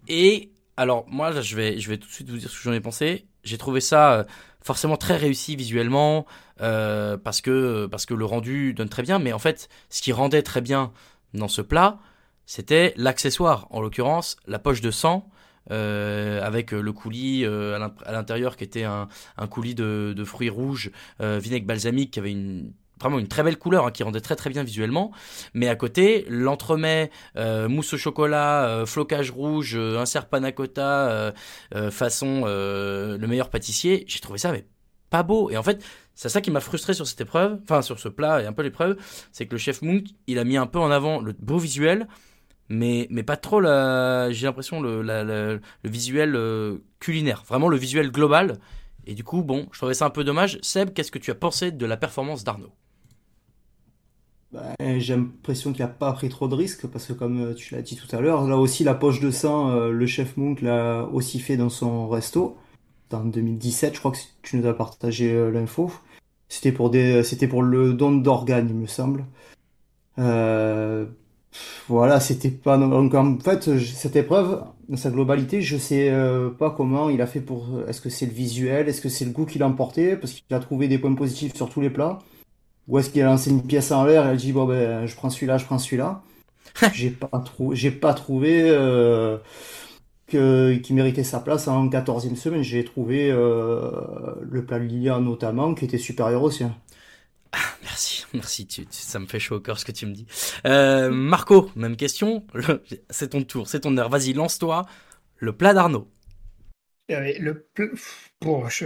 [0.07, 2.73] Et alors moi, je vais, je vais tout de suite vous dire ce que j'en
[2.73, 3.25] ai pensé.
[3.43, 4.23] J'ai trouvé ça euh,
[4.61, 6.25] forcément très réussi visuellement
[6.61, 9.19] euh, parce que parce que le rendu donne très bien.
[9.19, 10.91] Mais en fait, ce qui rendait très bien
[11.33, 11.99] dans ce plat,
[12.45, 13.67] c'était l'accessoire.
[13.71, 15.27] En l'occurrence, la poche de sang.
[15.71, 19.07] euh, avec le coulis à l'in- à l'intérieur qui était un,
[19.37, 23.57] un coulis de, de fruits rouges vinaigre balsamique qui avait une vraiment une très belle
[23.57, 25.11] couleur hein, qui rendait très très bien visuellement.
[25.53, 31.33] Mais à côté l'entremet euh, mousse au chocolat euh, flocage rouge euh, insert panna cotta
[31.73, 34.65] euh, façon le meilleur pâtissier j'ai trouvé ça mais
[35.09, 35.49] pas beau.
[35.49, 35.83] Et en fait
[36.13, 38.61] c'est ça qui m'a frustré sur cette épreuve enfin sur ce plat et un peu
[38.61, 38.97] l'épreuve
[39.31, 42.07] c'est que le chef Monk il a mis un peu en avant le beau visuel
[42.69, 46.37] mais mais pas trop j'ai l'impression le visuel
[46.99, 48.59] culinaire vraiment le visuel global.
[49.07, 50.59] Et du coup bon je trouvais ça un peu dommage.
[50.61, 52.71] Seb qu'est-ce que tu as pensé de la performance d'Arnaud?
[54.53, 57.73] Ben, j'ai l'impression qu'il n'a pas pris trop de risques parce que comme euh, tu
[57.73, 60.61] l'as dit tout à l'heure, là aussi la poche de sang, euh, le chef Monk
[60.61, 62.57] l'a aussi fait dans son resto.
[63.13, 65.91] En 2017, je crois que tu nous as partagé euh, l'info.
[66.49, 69.25] C'était pour des, c'était pour le don d'organes, il me semble.
[70.19, 71.05] Euh,
[71.87, 76.13] voilà, c'était pas donc en fait cette épreuve dans sa globalité, je sais
[76.59, 77.81] pas comment il a fait pour.
[77.87, 80.55] Est-ce que c'est le visuel, est-ce que c'est le goût qu'il a emporté, parce qu'il
[80.55, 82.19] a trouvé des points positifs sur tous les plats.
[82.91, 85.15] Ou est-ce qu'il a lancé une pièce en l'air et a dit bon ben je
[85.15, 86.23] prends celui-là, je prends celui-là.
[86.93, 89.37] J'ai pas trou- j'ai pas trouvé euh,
[90.27, 92.63] que qu'il méritait sa place en 14e semaine.
[92.63, 93.91] J'ai trouvé euh,
[94.41, 96.75] le plat de Lilia notamment qui était supérieur au sien.
[97.83, 100.25] Merci, merci, tu, tu- ça me fait chaud au cœur ce que tu me dis.
[100.65, 102.45] Euh, Marco, même question,
[103.09, 104.85] c'est ton tour, c'est ton heure, vas-y, lance-toi,
[105.37, 106.07] le plat d'Arnaud.
[107.19, 107.91] Le pl-
[108.41, 108.85] Bon, je,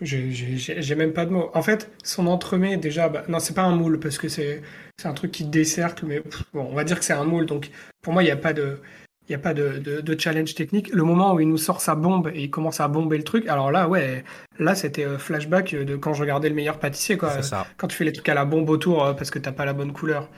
[0.00, 1.50] je- j'ai j'ai- j'ai même pas de mots.
[1.54, 4.62] En fait, son entremets, déjà, bah, non, c'est pas un moule parce que c'est
[4.98, 7.46] c'est un truc qui décercle, mais pff, bon, on va dire que c'est un moule.
[7.46, 7.70] Donc,
[8.02, 8.80] pour moi, il n'y a pas de.
[9.28, 10.88] Il y a pas de, de, de challenge technique.
[10.92, 13.48] Le moment où il nous sort sa bombe et il commence à bomber le truc,
[13.48, 14.22] alors là, ouais,
[14.60, 17.30] là, c'était euh, flashback de quand je regardais le meilleur pâtissier, quoi.
[17.32, 17.66] C'est ça.
[17.76, 19.72] Quand tu fais les trucs à la bombe autour euh, parce que t'as pas la
[19.72, 20.30] bonne couleur.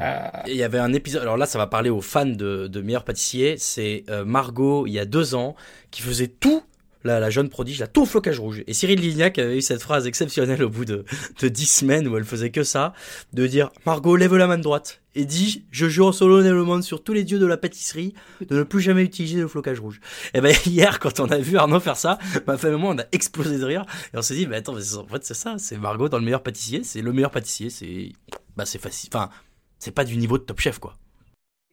[0.00, 2.80] Euh, Il y avait un épisode, alors là ça va parler aux fans de, de
[2.80, 5.56] meilleurs pâtissiers, c'est euh, Margot il y a deux ans
[5.90, 6.62] qui faisait tout,
[7.04, 8.62] la, jeune prodige, la tout au flocage rouge.
[8.66, 11.04] Et Cyril Lignac avait eu cette phrase exceptionnelle au bout de,
[11.40, 12.92] de dix semaines où elle faisait que ça,
[13.32, 17.24] de dire Margot lève la main droite et dis je jure solennellement sur tous les
[17.24, 18.14] dieux de la pâtisserie
[18.48, 20.00] de ne plus jamais utiliser le flocage rouge.
[20.34, 22.98] Et ben hier quand on a vu Arnaud faire ça, ma femme et moi on
[22.98, 23.84] a explosé de rire
[24.14, 26.42] et on s'est dit mais attends en fait c'est ça, c'est Margot dans le meilleur
[26.42, 28.12] pâtissier, c'est le meilleur pâtissier, c'est
[28.56, 29.30] bah c'est facile, enfin
[29.80, 30.94] c'est pas du niveau de Top Chef quoi.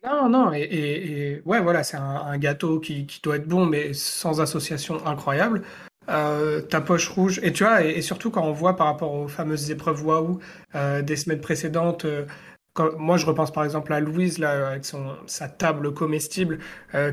[0.05, 3.47] Non, non, et, et- et- ouais, voilà, c'est un, un gâteau qui, qui doit être
[3.47, 5.63] bon, mais sans association incroyable.
[6.09, 9.13] Euh, ta poche rouge, et tu vois, et, et surtout quand on voit par rapport
[9.13, 10.39] aux fameuses épreuves Waouh
[10.75, 12.25] euh, des semaines précédentes, euh,
[12.73, 16.59] quand- moi je repense par exemple à Louise, là, avec son, sa table comestible,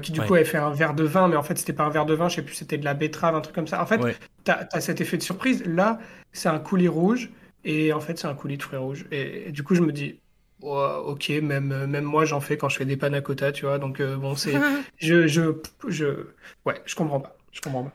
[0.02, 0.26] qui du Ouais.
[0.28, 2.14] coup avait fait un verre de vin, mais en fait c'était pas un verre de
[2.14, 3.82] vin, je sais plus, c'était de la betterave, un truc comme ça.
[3.82, 4.14] En fait, Ouais.
[4.44, 5.64] t'as, t'as cet effet de surprise.
[5.66, 5.98] Là,
[6.32, 7.30] c'est un coulis rouge,
[7.64, 9.06] et en fait c'est un coulis de fruits rouges.
[9.10, 10.20] Et, et du coup, je me dis,
[10.64, 13.78] Ouais, ok, même, même moi j'en fais quand je fais des panna cotta, tu vois.
[13.78, 14.54] Donc euh, bon, c'est,
[14.96, 16.28] je, je, je,
[16.64, 17.92] ouais, je comprends pas, je comprends pas.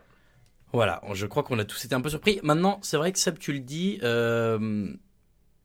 [0.72, 2.40] Voilà, je crois qu'on a tous été un peu surpris.
[2.44, 4.94] Maintenant, c'est vrai que Seb, tu le dis, euh,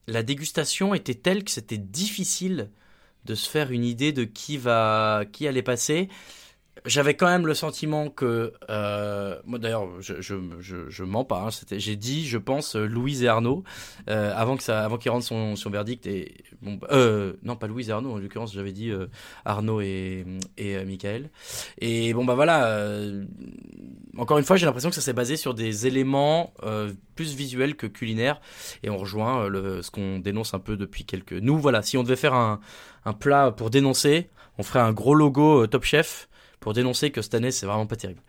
[0.06, 2.70] la dégustation était telle que c'était difficile
[3.26, 6.08] de se faire une idée de qui va, qui allait passer.
[6.86, 11.46] J'avais quand même le sentiment que, euh, moi d'ailleurs, je, je, je, je mens pas.
[11.46, 13.64] hein, j'ai dit, je pense, euh, Louise et Arnaud
[14.10, 16.06] euh, avant que ça, avant qu'ils rendent son, son verdict.
[16.06, 18.12] Et bon, bah, euh, non, pas Louise et Arnaud.
[18.12, 19.06] En l'occurrence, j'avais dit euh,
[19.44, 20.26] Arnaud et
[20.58, 21.30] et euh, Michael.
[21.78, 23.08] Et bon bah voilà.
[24.18, 26.52] encore une fois, j'ai l'impression que ça s'est basé sur des éléments
[27.14, 28.40] plus visuels que culinaires.
[28.82, 31.32] Et on rejoint le, ce qu'on dénonce un peu depuis quelques.
[31.32, 32.60] Nous voilà, si on devait faire un,
[33.04, 36.28] un plat pour dénoncer, on ferait un gros logo Top Chef
[36.64, 38.22] pour dénoncer que cette année c'est vraiment pas terrible.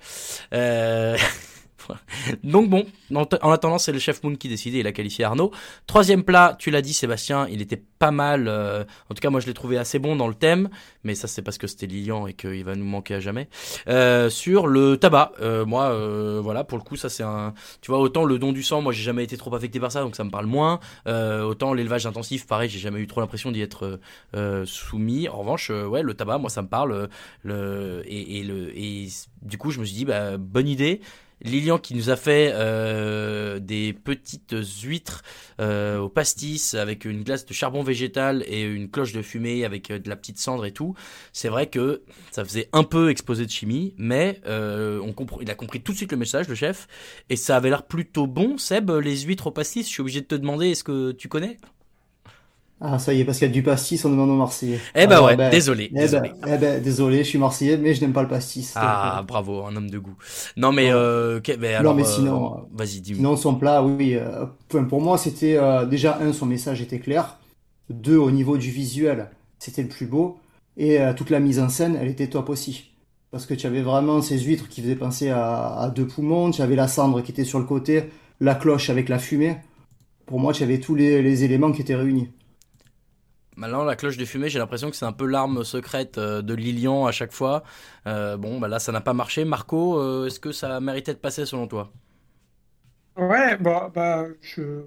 [0.54, 1.18] Euh...
[2.44, 5.26] Donc bon, en en attendant, c'est le chef Moon qui décide et il a qualifié
[5.26, 5.52] Arnaud.
[5.88, 8.48] Troisième plat, tu l'as dit Sébastien, il était pas mal.
[8.48, 10.70] euh, en tout cas, moi je l'ai trouvé assez bon dans le thème,
[11.04, 13.48] mais ça c'est parce que c'était Lilian et qu'il va nous manquer à jamais.
[13.88, 17.54] Euh, sur le tabac, euh, moi, euh, voilà, pour le coup, ça c'est un.
[17.82, 20.02] Tu vois, autant le don du sang, moi j'ai jamais été trop affecté par ça,
[20.02, 20.80] donc ça me parle moins.
[21.08, 24.00] Euh, autant l'élevage intensif, pareil, j'ai jamais eu trop l'impression d'y être
[24.36, 25.30] euh, soumis.
[25.30, 27.10] En revanche, ouais, le tabac, moi ça me parle.
[27.44, 29.08] le et, et le et
[29.42, 31.02] du coup, je me suis dit, bah bonne idée.
[31.46, 35.22] Lilian qui nous a fait euh, des petites huîtres
[35.62, 39.92] euh, au pastis avec une glace de charbon végétal et une cloche de fumée avec
[39.92, 40.96] euh, de la petite cendre et tout.
[41.32, 45.50] C'est vrai que ça faisait un peu exposé de chimie, mais euh, on comprend, il
[45.50, 46.88] a compris tout de suite le message, le chef,
[47.30, 48.58] et ça avait l'air plutôt bon.
[48.58, 51.58] Seb, les huîtres au pastis, je suis obligé de te demander, est-ce que tu connais?
[52.82, 54.86] Ah, ça y est, parce qu'il y a du pastis, on demande aux Marseillais.
[54.96, 56.32] Eh ben Alors, ouais, désolé, eh ben- désolé.
[56.46, 58.74] eh ben, désolé, je suis Marseillais, mais je n'aime pas le pastis.
[58.76, 60.18] Ah, bravo, un homme de goût.
[60.58, 63.18] Non mais, euh, ok, mais Non, mais euh, sinon, euh, vas-y, dis-moi.
[63.18, 64.16] Sinon, son plat, oui.
[64.16, 64.46] euh,
[64.90, 67.38] pour moi, c'était euh, déjà, un, son message était clair.
[67.90, 70.38] Deux, au niveau du visuel, c'était le plus beau.
[70.78, 72.92] Et euh, toute la mise en scène, elle était top aussi.
[73.32, 76.52] Parce que tu avais vraiment ces huîtres qui faisaient penser à, à deux poumons.
[76.52, 78.06] Tu avais la cendre qui était sur le côté,
[78.42, 79.58] la cloche avec la fumée.
[80.26, 82.30] Pour moi, tu avais tous les, les éléments qui étaient réunis.
[83.56, 86.54] Maintenant, la cloche de fumée, j'ai l'impression que c'est un peu l'arme secrète euh, de
[86.54, 87.64] Lilian à chaque fois.
[88.08, 89.46] Euh, bon, bah là, ça n'a pas marché.
[89.46, 91.92] Marco, euh, est-ce que ça méritait de passer selon toi?
[93.18, 94.86] Ouais, bon, bah, je,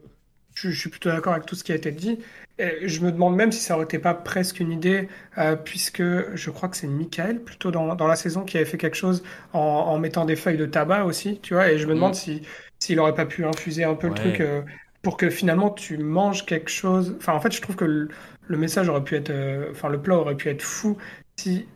[0.54, 2.18] je, je suis plutôt d'accord avec tout ce qui a été dit.
[2.58, 6.02] Et je me demande même si ça aurait été pas presque une idée, euh, puisque
[6.02, 9.22] je crois que c'est Michael, plutôt dans, dans la saison, qui avait fait quelque chose
[9.54, 12.16] en, en mettant des feuilles de tabac aussi, tu vois, et je me demande Mm.
[12.16, 12.42] si,
[12.78, 14.62] s'il aurait pas pu infuser un peu le truc euh,
[15.08, 17.16] pour que finalement tu manges quelque chose.
[17.16, 18.08] Enfin, en fait, je trouve que le,
[18.46, 20.98] le message aurait pu être, euh, enfin, le plat aurait pu être fou
[21.36, 21.66] si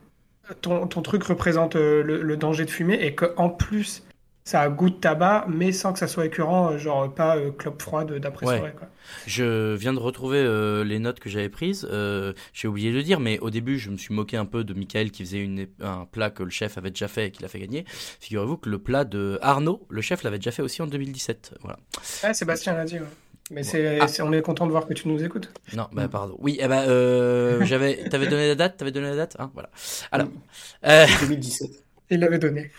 [0.60, 4.02] ton, ton truc représente euh, le, le danger de fumer et qu'en plus
[4.44, 7.52] ça a goût de tabac, mais sans que ça soit écœurant, euh, genre pas euh,
[7.52, 8.56] clope froide d'après Ouais.
[8.58, 8.88] soirée, quoi.
[9.24, 11.86] Je viens de retrouver euh, les notes que j'avais prises.
[11.92, 14.64] Euh, j'ai oublié de le dire, mais au début, je me suis moqué un peu
[14.64, 17.40] de Michael qui faisait une, un plat que le chef avait déjà fait et qui
[17.40, 17.84] l'a fait gagner.
[17.86, 21.54] Figurez-vous que le plat de Arnaud, le chef l'avait déjà fait aussi en 2017.
[21.60, 21.78] Voilà.
[22.24, 23.06] Ouais, Sébastien l'a dit, ouais.
[23.52, 24.08] Mais c'est, Ah.
[24.08, 25.52] c'est- on est content de voir que tu nous écoutes.
[25.76, 26.36] Non, bah pardon.
[26.38, 29.68] Oui, eh ben, euh, j'avais, t'avais donné la date, t'avais donné la date, hein, voilà.
[30.10, 30.28] Alors,
[30.86, 31.70] euh, 2017.
[32.10, 32.70] Il l'avait donné.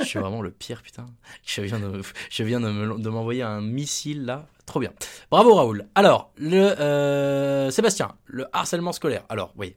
[0.00, 1.06] je suis vraiment le pire, putain.
[1.46, 2.00] Je viens de,
[2.30, 4.92] je viens de me- de m'envoyer un missile là, trop bien.
[5.30, 5.86] Bravo Raoul.
[5.94, 9.24] Alors, le euh, Sébastien, le harcèlement scolaire.
[9.30, 9.76] Alors, oui,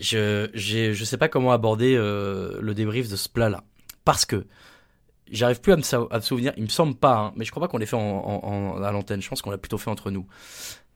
[0.00, 3.64] je, je sais pas comment aborder euh, le débrief de ce plat-là,
[4.04, 4.46] parce que
[5.30, 6.52] j'arrive plus à me, souvenir.
[6.56, 8.82] Il me semble pas, hein, mais je crois pas qu'on l'ait fait en, en- en-
[8.82, 9.22] à l'antenne.
[9.22, 10.26] Je pense qu'on l'a plutôt fait entre nous.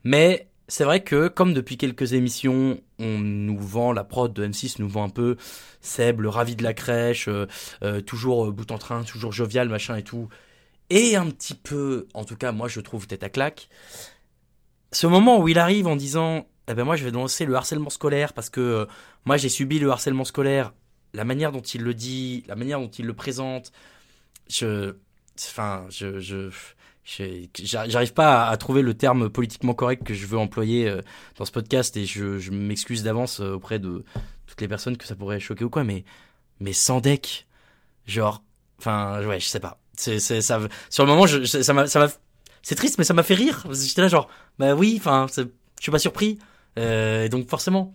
[0.04, 4.76] Mais c'est vrai que comme depuis quelques émissions, on nous vend la prod de M6
[4.80, 5.36] nous vend un peu
[5.80, 7.46] Seb, le ravi de la crèche, euh,
[7.82, 10.28] euh, toujours euh, bout en train, toujours jovial, machin et tout,
[10.90, 13.68] et un petit peu, en tout cas moi je trouve tête à claque.
[14.92, 17.90] Ce moment où il arrive en disant, eh ben moi je vais lancer le harcèlement
[17.90, 18.86] scolaire parce que
[19.24, 20.72] moi j'ai subi le harcèlement scolaire,
[21.14, 23.72] la manière dont il le dit, la manière dont il le présente,
[24.52, 24.94] je,
[25.50, 26.50] enfin je, je
[27.04, 31.02] J'arrive pas à, trouver le terme politiquement correct que je veux employer euh,
[31.36, 34.04] dans ce podcast et je, je m'excuse d'avance euh, auprès de
[34.46, 36.04] toutes les personnes que ça pourrait choquer ou quoi, mais,
[36.60, 37.48] mais sans deck,
[38.06, 38.44] genre,
[38.78, 39.80] enfin, ouais, je sais pas.
[39.96, 40.60] C'est, ça,
[40.90, 42.08] sur le moment, ça m'a, ça m'a,
[42.62, 43.66] c'est triste, mais ça m'a fait rire.
[43.72, 45.44] J'étais là, genre, bah oui, enfin, je
[45.80, 46.38] suis pas surpris.
[46.78, 47.94] Euh, donc forcément,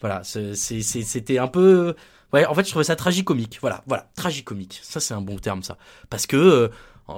[0.00, 1.94] voilà, c'était un peu,
[2.32, 3.58] ouais, en fait, je trouvais ça tragicomique.
[3.60, 4.80] Voilà, voilà, tragicomique.
[4.82, 5.78] Ça, c'est un bon terme, ça,
[6.10, 6.36] parce que.
[6.36, 6.68] euh,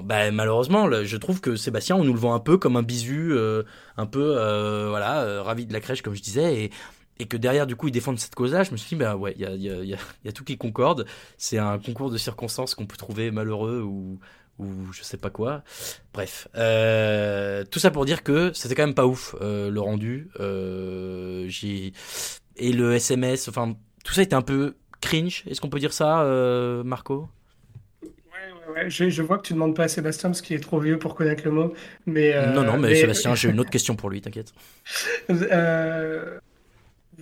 [0.04, 3.32] bah, malheureusement, je trouve que Sébastien, on nous le vend un peu comme un bisu,
[3.32, 3.64] euh,
[3.96, 6.70] un peu, euh, voilà, euh, ravi de la crèche, comme je disais, et,
[7.18, 8.62] et que derrière, du coup, ils défendent cette cause-là.
[8.62, 10.32] Je me suis dit, bah ouais, il y a, y, a, y, a, y a
[10.32, 11.06] tout qui concorde.
[11.38, 14.20] C'est un concours de circonstances qu'on peut trouver malheureux ou,
[14.60, 15.64] ou je sais pas quoi.
[16.14, 20.30] Bref, euh, tout ça pour dire que c'était quand même pas ouf euh, le rendu.
[21.48, 21.92] J'ai
[22.56, 25.44] et le SMS, enfin, tout ça était un peu cringe.
[25.46, 27.28] Est-ce qu'on peut dire ça, euh, Marco?
[28.74, 30.98] Ouais, je, je vois que tu demandes pas à Sébastien parce qu'il est trop vieux
[30.98, 31.74] pour connaître le mot.
[32.06, 34.52] Mais, euh, Non, non, mais, Sébastien, j'ai une autre question pour lui, t'inquiète.
[35.30, 36.38] Euh,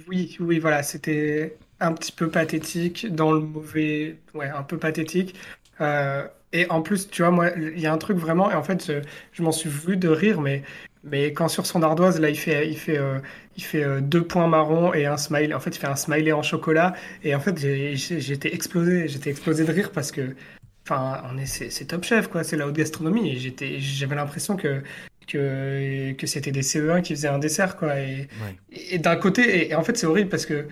[0.09, 5.35] oui, oui, voilà, c'était un petit peu pathétique dans le mauvais, ouais, un peu pathétique.
[5.81, 8.63] Euh, et en plus, tu vois, moi, il y a un truc vraiment, et en
[8.63, 10.63] fait, je, je m'en suis voulu de rire, mais,
[11.05, 13.19] mais quand sur son ardoise, là, il fait, il fait, euh,
[13.57, 15.55] il fait euh, deux points marrons et un smile.
[15.55, 16.95] En fait, il fait un smiley en chocolat.
[17.25, 20.35] Et en fait, j'étais explosé, j'étais explosé de rire parce que,
[20.85, 23.31] enfin, on est, c'est top chef, quoi, c'est la haute gastronomie.
[23.31, 24.83] Et j'étais, j'avais l'impression que,
[25.27, 28.01] que, que c'était des CE1 qui faisaient un dessert, quoi.
[28.01, 28.29] Et,
[28.73, 30.69] et, et d'un côté, et, et en fait, c'est horrible parce que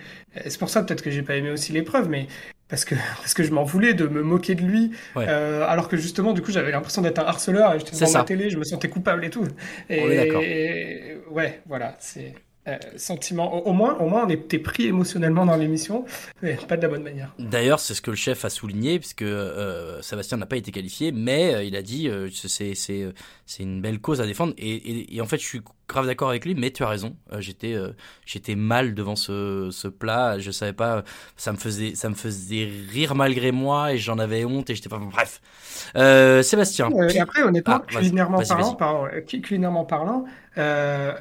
[0.46, 2.26] c'est pour ça peut-être que j'ai pas aimé aussi l'épreuve, mais
[2.68, 5.26] parce que, parce que je m'en voulais de me moquer de lui, Ouais.
[5.29, 8.24] euh, alors que justement, du coup, j'avais l'impression d'être un harceleur et j'étais devant ma
[8.24, 9.46] télé, je me sentais coupable et tout.
[9.88, 12.35] Et, On est et- ouais, voilà, c'est.
[12.68, 13.55] Euh, sentiment.
[13.55, 16.05] Au, au moins, au moins, on était pris émotionnellement dans l'émission,
[16.42, 17.33] mais pas de la bonne manière.
[17.38, 21.12] D'ailleurs, c'est ce que le chef a souligné, puisque euh, Sébastien n'a pas été qualifié,
[21.12, 23.12] mais euh, il a dit euh, c'est c'est
[23.44, 24.52] c'est une belle cause à défendre.
[24.59, 27.14] Et, et, et en fait, je suis grave d'accord avec lui, mais tu as raison.
[27.33, 27.90] Euh, j'étais euh,
[28.24, 30.40] j'étais mal devant ce, ce plat.
[30.40, 31.05] Je savais pas.
[31.37, 34.88] Ça me faisait ça me faisait rire malgré moi, et j'en avais honte, et j'étais
[34.88, 34.98] pas.
[34.98, 35.40] Bref.
[35.94, 36.90] Euh, Sébastien.
[36.92, 40.24] Euh, et après, honnêtement, Ah, culinairement parlant, pardon, culinairement parlant,
[40.59, 41.12] euh,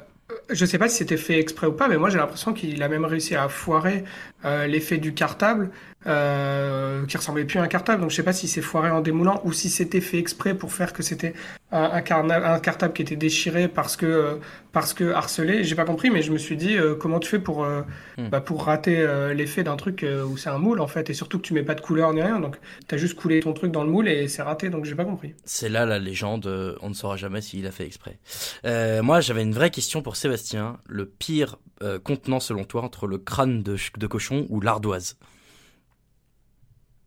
[0.50, 2.88] je sais pas si c'était fait exprès ou pas, mais moi j'ai l'impression qu'il a
[2.88, 4.04] même réussi à foirer
[4.44, 5.70] euh, l'effet du cartable,
[6.06, 8.00] qui ressemblait plus à un cartable.
[8.00, 10.72] Donc je sais pas si c'est foiré en démoulant ou si c'était fait exprès pour
[10.72, 11.34] faire que c'était
[11.72, 14.34] un, un, carna- un cartable qui était déchiré parce que euh,
[14.72, 15.64] parce que harcelé.
[15.64, 17.82] J'ai pas compris, mais je me suis dit euh, comment tu fais pour euh,
[18.18, 18.28] Hmm.
[18.30, 21.14] bah, pour rater euh, l'effet d'un truc euh, où c'est un moule en fait, et
[21.14, 22.56] surtout que tu mets pas de couleur ni rien, donc
[22.88, 24.70] t'as juste coulé ton truc dans le moule et c'est raté.
[24.70, 25.34] Donc j'ai pas compris.
[25.44, 28.18] C'est là la légende, euh, on ne saura jamais s'il a fait exprès.
[28.64, 30.78] Euh, moi, j'avais une vraie question pour Sébastien.
[30.86, 35.18] Le pire euh, contenant selon toi entre le crâne de cochon ou l'ardoise?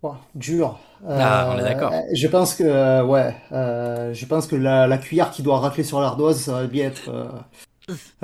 [0.02, 0.80] Ouah, dur.
[1.08, 1.94] Ah, on est Euh, d'accord.
[2.14, 5.84] Je pense que, euh, ouais, euh, je pense que la, la cuillère qui doit racler
[5.84, 7.28] sur l'ardoise, ça va bien être, euh,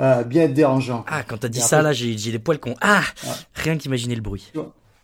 [0.00, 1.04] euh, bien être dérangeant.
[1.06, 2.74] Ah, quand t'as dit ça, après- là, j'ai j'ai les poils qu'on...
[2.80, 3.30] Ah Ouais.
[3.54, 4.52] Rien qu'imaginer le bruit.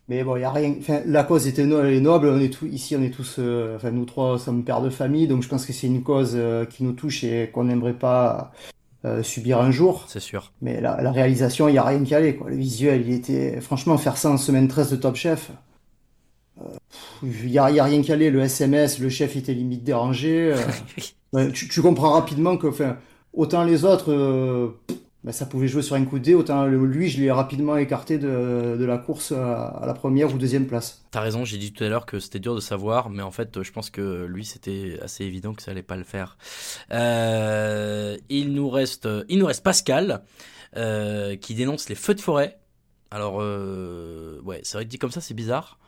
[0.08, 0.74] Mais bon, il y a rien.
[0.80, 2.28] Enfin, la cause était no- est noble.
[2.28, 5.28] On est tous ici, on est tous, euh, enfin nous trois sommes pères de famille,
[5.28, 8.52] donc je pense que c'est une cause euh, qui nous touche et qu'on n'aimerait pas
[9.04, 10.04] euh, subir un jour.
[10.08, 10.52] C'est sûr.
[10.60, 12.50] Mais la, la réalisation, il y a rien qui allait quoi.
[12.50, 15.50] Le visuel, il était franchement faire ça en semaine 13 de Top Chef.
[17.22, 18.30] Il y a, rien qui allait.
[18.30, 20.54] Le SMS, le chef était limite dérangé.
[21.34, 22.96] euh, tu, tu comprends rapidement que, enfin,
[23.32, 24.68] autant les autres, euh,
[25.24, 27.76] ben, ça pouvait jouer sur un coup de dé, autant le- lui, je l'ai rapidement
[27.76, 31.04] écarté de, de la course à, à la première ou deuxième place.
[31.12, 33.62] T'as raison, j'ai dit tout à l'heure que c'était dur de savoir, mais en fait,
[33.62, 36.36] je pense que lui, c'était assez évident que ça allait pas le faire.
[36.90, 40.22] Euh, il nous reste, il nous reste Pascal,
[40.76, 42.58] euh, qui dénonce les feux de forêt.
[43.12, 45.78] Alors, euh, ouais, c'est vrai que dit comme ça, c'est bizarre.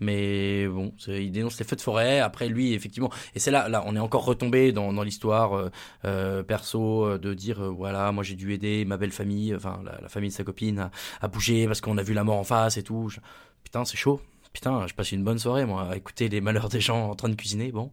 [0.00, 2.20] Mais bon, il dénonce les feux de forêt.
[2.20, 5.70] Après, lui, effectivement, et c'est là, là, on est encore retombé dans, dans l'histoire euh,
[6.04, 9.80] euh, perso euh, de dire, euh, voilà, moi j'ai dû aider ma belle famille, enfin
[9.84, 12.44] la, famille de sa copine à, à bouger parce qu'on a vu la mort en
[12.44, 13.10] face et tout.
[13.62, 14.20] Putain, c'est chaud.
[14.52, 17.28] Putain, je passe une bonne soirée, moi, à écouter les malheurs des gens en train
[17.28, 17.72] de cuisiner.
[17.72, 17.90] Bon,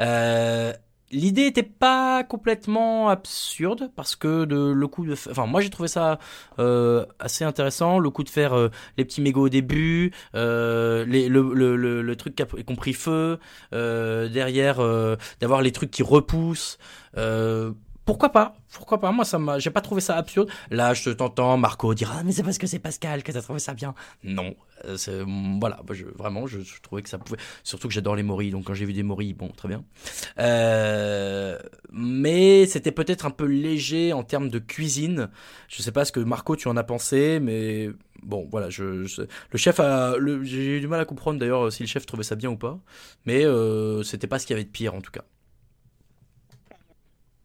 [0.00, 0.72] euh,
[1.10, 5.88] l'idée était pas complètement absurde parce que de, le coup de, enfin, moi j'ai trouvé
[5.88, 6.18] ça
[6.58, 7.98] euh, assez intéressant.
[7.98, 12.42] Le coup de faire euh, les petits mégots au début, euh, le, le, truc qui
[12.42, 13.38] a compris feu,
[13.72, 14.78] derrière
[15.40, 16.78] d'avoir les trucs qui repoussent.
[18.10, 20.50] Pourquoi pas Pourquoi pas Moi, ça m'a, j'ai pas trouvé ça absurde.
[20.72, 23.60] Là, je t'entends Marco dire ah mais c'est parce que c'est Pascal que t'as trouvé
[23.60, 23.94] ça bien.
[24.24, 25.24] Non, Euh,
[25.60, 25.80] voilà.
[26.18, 27.38] Vraiment, je, trouvais que ça pouvait.
[27.62, 29.84] Surtout que j'adore les moris, donc quand j'ai vu des moris, bon, très bien.
[30.40, 31.56] Euh,
[31.92, 35.28] mais c'était peut-être un peu léger en termes de cuisine.
[35.68, 37.90] Je sais pas ce que Marco tu en as pensé, mais
[38.24, 38.70] bon, voilà.
[38.70, 39.06] Je,
[39.52, 42.34] le chef a, j'ai eu du mal à comprendre d'ailleurs si le chef trouvait ça
[42.34, 42.76] bien ou pas.
[43.24, 45.22] Mais euh, c'était pas ce qu'il y avait de pire en tout cas.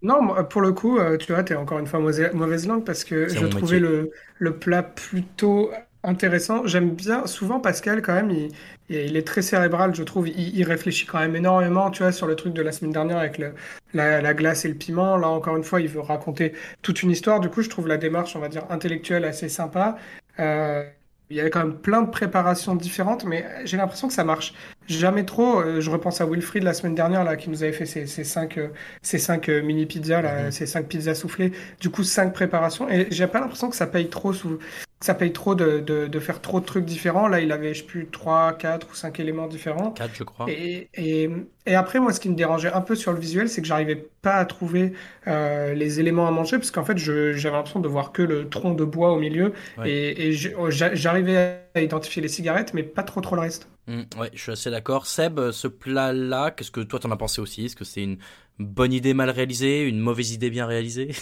[0.06, 3.34] Non, pour le coup, euh, tu vois, t'es encore une fois mauvaise, langue parce que
[3.34, 5.72] je trouvais le, le plat plutôt
[6.04, 6.68] intéressant.
[6.68, 8.52] J'aime bien, souvent Pascal, quand même, il,
[8.89, 10.28] il est très cérébral, je trouve.
[10.30, 13.18] Il, il réfléchit quand même énormément, tu vois, sur le truc de la semaine dernière
[13.18, 13.56] avec le,
[13.94, 15.18] la, la glace et le piment.
[15.18, 17.39] Là, encore une fois, il veut raconter toute une histoire.
[17.39, 19.98] Du coup, je trouve la démarche, on va dire, intellectuelle assez sympa.
[20.39, 20.84] Euh,
[21.32, 24.54] il y avait quand même plein de préparations différentes, mais j'ai l'impression que ça marche
[24.88, 25.60] jamais trop.
[25.62, 28.24] Euh, Je repense à Wilfried la semaine dernière là, qui nous avait fait ces, ces
[28.24, 28.69] cinq, euh,
[29.02, 30.52] ces cinq euh, mini pizzas là, Mhm.
[30.52, 31.52] ces cinq pizzas soufflées.
[31.80, 32.89] Du coup, cinq préparations.
[32.89, 34.58] Et j'ai pas l'impression que ça paye trop sous,
[35.00, 37.28] que ça paye trop de, de, de faire trop de trucs différents.
[37.28, 39.91] Là, il avait, je sais plus, trois, quatre ou cinq éléments différents.
[39.91, 40.45] 4 je crois.
[40.50, 41.30] Et, et,
[41.65, 44.08] et après, moi, ce qui me dérangeait un peu sur le visuel, c'est que j'arrivais
[44.21, 44.93] pas à trouver
[45.28, 48.74] euh, les éléments à manger, parce qu'en fait, j'avais l'impression de voir que le tronc
[48.76, 49.89] de bois au milieu, Ouais.
[49.91, 53.69] et, et j'arrivais à identifier les cigarettes, mais pas trop trop le reste.
[53.88, 55.07] Mm, ouais, je suis assez d'accord.
[55.07, 57.65] Seb, ce plat-là, qu'est-ce que toi t'en as pensé aussi?
[57.65, 58.17] Est-ce que c'est une
[58.59, 61.11] bonne idée mal réalisée, une mauvaise idée bien réalisée?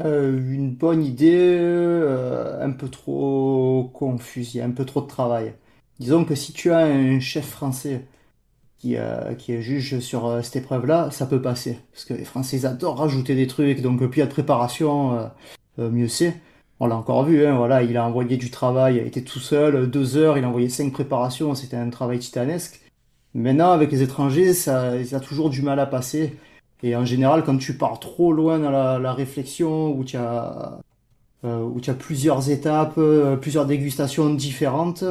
[0.00, 5.02] Euh, une bonne idée, euh, un peu trop confuse, il y a un peu trop
[5.02, 5.54] de travail.
[5.98, 8.06] Disons que si tu as un chef français
[8.78, 11.78] qui, euh, qui est juge sur euh, cette épreuve-là, ça peut passer.
[11.92, 14.30] Parce que les Français, ils adorent rajouter des trucs, donc plus il y a de
[14.32, 15.26] préparation, euh,
[15.78, 16.40] euh, mieux c'est.
[16.80, 19.90] On l'a encore vu, hein, voilà, il a envoyé du travail, il été tout seul,
[19.90, 22.80] deux heures, il a envoyé cinq préparations, c'était un travail titanesque.
[23.34, 26.38] Maintenant, avec les étrangers, ça, ça a toujours du mal à passer.
[26.82, 30.78] Et en général, quand tu pars trop loin dans la, réflexion, où tu as,
[31.44, 35.04] euh, as plusieurs étapes, euh, plusieurs dégustations différentes,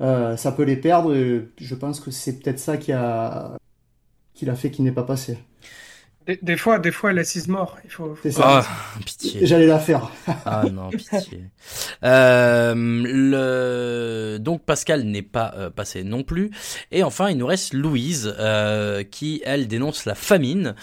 [0.00, 1.14] euh, ça peut les perdre.
[1.56, 3.56] Je pense que c'est peut-être ça qui a,
[4.34, 5.38] qui l'a fait qu'il n'est pas passé.
[6.26, 7.76] Des, des fois, des fois, elle assise mort.
[7.84, 8.14] Il faut.
[8.14, 8.62] faut- C'est ça.
[8.64, 9.44] Ah, pitié.
[9.46, 10.10] J'allais la faire.
[10.46, 11.44] Ah non, pitié.
[12.02, 14.38] Euh, le...
[14.38, 16.50] Donc Pascal n'est pas euh, passé non plus.
[16.90, 20.74] Et enfin, il nous reste Louise, euh, qui, elle, dénonce la famine.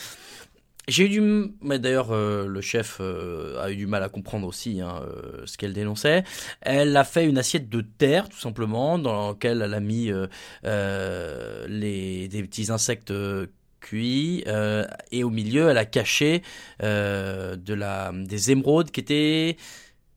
[0.88, 1.22] J'ai eu du...
[1.62, 5.44] Mais d'ailleurs, euh, le chef euh, a eu du mal à comprendre aussi hein, euh,
[5.46, 6.24] ce qu'elle dénonçait.
[6.62, 10.28] Elle a fait une assiette de terre, tout simplement, dans laquelle elle a mis euh,
[10.66, 12.28] euh, les...
[12.28, 13.48] des petits insectes euh,
[13.94, 16.42] euh, et au milieu, elle a caché
[16.84, 19.58] euh, des émeraudes qui étaient...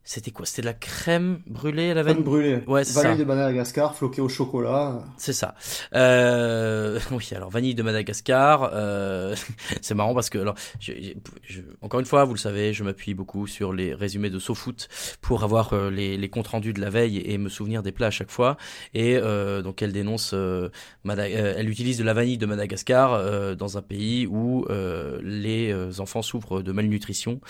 [0.06, 0.44] C'était quoi?
[0.44, 2.22] C'était de la crème brûlée à la vanille?
[2.22, 2.62] Crème brûlée.
[2.66, 3.02] Ouais, c'est ça.
[3.04, 5.02] Vanille de Madagascar, floquée au chocolat.
[5.16, 5.54] C'est ça.
[5.94, 9.34] Euh, oui, alors vanille de Madagascar, euh,
[9.80, 10.92] c'est marrant parce que alors, je,
[11.42, 14.88] je- encore une fois, vous le savez, je m'appuie beaucoup sur les résumés de SoFoot
[15.22, 18.08] pour avoir euh, les, les comptes rendus de la veille et me souvenir des plats
[18.08, 18.58] à chaque fois.
[18.92, 20.68] Et euh, donc elle dénonce, euh,
[21.06, 26.20] elle utilise de la vanille de Madagascar euh, dans un pays où euh, les enfants
[26.20, 27.40] souffrent de malnutrition.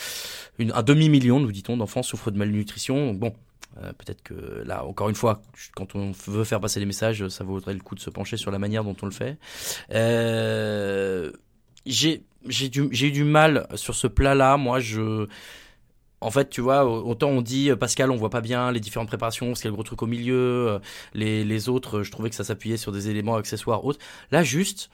[0.60, 2.43] Une, un demi million, nous dit-on, d'enfants souffrent de malnutrition.
[2.52, 3.34] Donc, bon.
[3.82, 5.42] Euh, Peut-être que là, encore une fois,
[5.74, 8.52] quand on veut faire passer les messages, ça vaudrait le coup de se pencher sur
[8.52, 9.36] la manière dont on le fait.
[9.92, 11.32] Euh,
[11.84, 14.56] j'ai eu du mal sur ce plat-là.
[14.58, 15.26] Moi, je
[16.20, 19.08] en fait, tu vois, autant on dit euh, Pascal, on voit pas bien les différentes
[19.08, 20.68] préparations, parce qu'il y a le gros truc au milieu.
[20.68, 20.78] euh,
[21.14, 23.98] Les autres, je trouvais que ça s'appuyait sur des éléments accessoires autres.
[24.30, 24.88] Là, juste,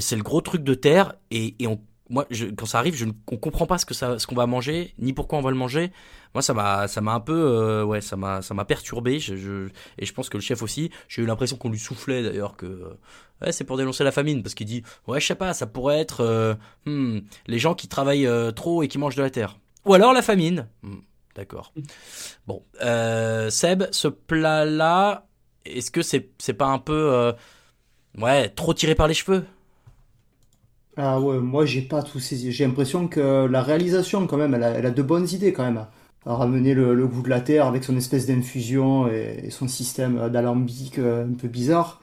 [0.00, 1.80] c'est le gros truc de terre et, et on
[2.12, 4.34] moi, je, quand ça arrive, je ne on comprend pas ce que ça, ce qu'on
[4.36, 5.90] va manger, ni pourquoi on va le manger.
[6.34, 9.18] Moi, ça m'a, ça m'a un peu, euh, ouais, ça m'a, ça m'a perturbé.
[9.18, 10.90] Je, je- et je pense que le chef aussi.
[11.08, 12.98] J'ai eu l'impression qu'on lui soufflait d'ailleurs que, euh,
[13.40, 15.98] ouais, c'est pour dénoncer la famine, parce qu'il dit, ouais, je sais pas, ça pourrait
[16.00, 16.54] être, euh,
[16.86, 20.22] hmm, les gens qui travaillent trop et qui mangent de la terre, ou alors la
[20.22, 20.68] famine.
[20.82, 20.98] Hmm,
[21.34, 21.72] D'accord.
[22.46, 22.62] Bon,
[23.50, 25.26] Seb, ce plat-là,
[25.64, 27.32] est-ce que c'est, c'est pas un peu,
[28.18, 29.44] ouais, trop tiré par les cheveux?
[30.96, 32.52] Ah ouais, moi j'ai pas tout saisi.
[32.52, 35.64] J'ai l'impression que la réalisation, quand même, elle a, elle a de bonnes idées quand
[35.64, 35.86] même.
[36.26, 39.66] À ramener le, le goût de la terre avec son espèce d'infusion et, et son
[39.68, 42.00] système d'alambic euh, un peu bizarre.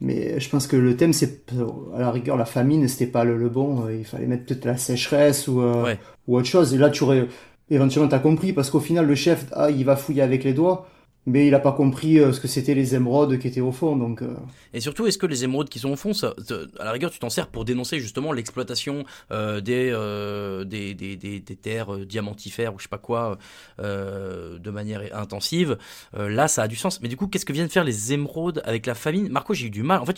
[0.00, 1.52] Mais je pense que le thème, c'est
[1.94, 3.88] à la rigueur la famine, c'était pas le, le bon.
[3.90, 5.98] Il fallait mettre peut-être la sécheresse ou, euh, Ouais.
[6.28, 6.74] ou autre chose.
[6.74, 7.28] Et là, tu aurais
[7.70, 10.86] éventuellement t'as compris parce qu'au final, le chef, ah, il va fouiller avec les doigts,
[11.28, 13.96] mais il a pas compris euh, ce que c'était les émeraudes qui étaient au fond.
[13.96, 14.34] Donc, euh,
[14.74, 16.34] Et surtout, est-ce que les émeraudes qui sont au fond, ça,
[16.80, 21.16] à la rigueur, tu t'en sers pour dénoncer justement l'exploitation euh, des, euh, des, des,
[21.16, 23.38] des, des terres euh, diamantifères ou je sais pas quoi
[23.78, 25.78] de manière intensive
[26.16, 27.00] Là, ça a du sens.
[27.00, 29.28] Mais du coup, qu'est-ce que viennent faire les émeraudes avec la famine?
[29.28, 30.00] Marco, j'ai eu du mal.
[30.00, 30.16] En fait,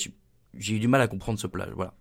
[0.58, 1.68] j'ai- eu du mal à comprendre ce plat.
[1.74, 1.92] Voilà.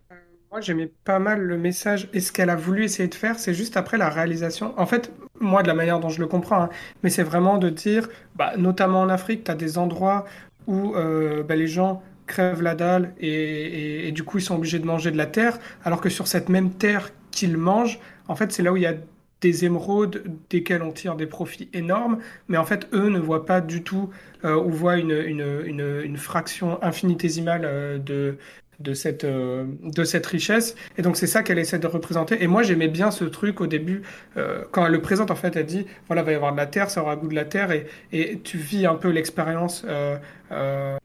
[0.51, 2.09] Moi, j'aimais pas mal le message.
[2.11, 4.73] Et ce qu'elle a voulu essayer de faire, c'est juste après la réalisation.
[4.79, 6.69] En fait, moi, de la manière dont je le comprends, hein,
[7.03, 10.25] mais c'est vraiment de dire, bah, notamment en Afrique, tu as des endroits
[10.65, 14.85] où euh, bah, les gens crèvent la dalle et, du coup, ils sont obligés de
[14.85, 18.63] manger de la terre, alors que sur cette même terre qu'ils mangent, en fait, c'est
[18.63, 18.95] là où il y a
[19.41, 23.61] des émeraudes desquelles on tire des profits énormes, mais en fait, eux ne voient pas
[23.61, 24.09] du tout,
[24.45, 28.37] euh, ou voient une fraction infinitésimale euh, de,
[28.80, 30.75] de cette, euh, de cette richesse.
[30.97, 32.41] Et donc, c'est ça qu'elle essaie de représenter.
[32.43, 34.01] Et moi, j'aimais bien ce truc au début,
[34.38, 36.57] euh, quand elle le présente, en fait, elle dit, voilà, il va y avoir de
[36.57, 39.84] la terre, ça aura goût de la terre, et, et tu vis un peu l'expérience
[39.88, 40.17] euh,
[40.51, 40.97] euh,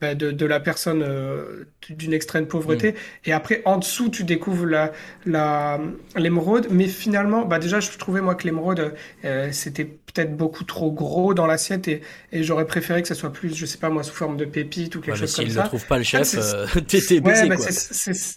[0.00, 2.94] bah, de, de la personne euh, d'une extrême pauvreté.
[3.24, 4.92] Et après, en dessous, tu découvres la,
[5.26, 5.78] la,
[6.16, 6.68] l'émeraude.
[6.70, 8.94] Mais finalement, bah, déjà, je trouvais, moi, que l'émeraude,
[9.24, 13.32] euh, c'était peut-être beaucoup trop gros dans l'assiette, et, et j'aurais préféré que ça soit
[13.32, 15.52] plus, je sais pas moi, sous forme de pépite ou quelque Ouais, chose comme s'il
[15.52, 15.62] ça.
[15.62, 17.00] ne trouve pas le fait, chef, euh, t'es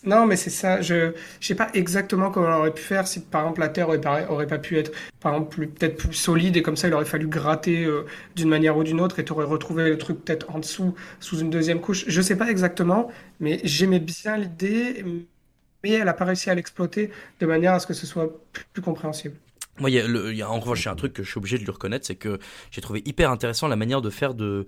[0.05, 0.81] non, mais c'est ça.
[0.81, 3.87] Je je sais pas exactement comment on aurait pu faire si, par exemple, la terre
[3.89, 6.87] aurait pas, aurait pas pu être, par exemple, plus- peut-être plus solide et comme ça,
[6.87, 8.05] il aurait fallu gratter euh,
[8.35, 11.39] d'une manière ou d'une autre et tu aurais retrouvé le truc peut-être en dessous, sous
[11.39, 12.05] une deuxième couche.
[12.07, 15.03] Je sais pas exactement, mais j'aimais bien l'idée,
[15.83, 18.29] mais elle a pas réussi à l'exploiter de manière à ce que ce soit
[18.73, 19.35] plus, compréhensible.
[19.79, 21.71] Moi, il en revanche, il y a un truc que je suis obligé de lui
[21.71, 22.39] reconnaître, c'est que
[22.69, 24.67] j'ai trouvé hyper intéressant la manière de faire de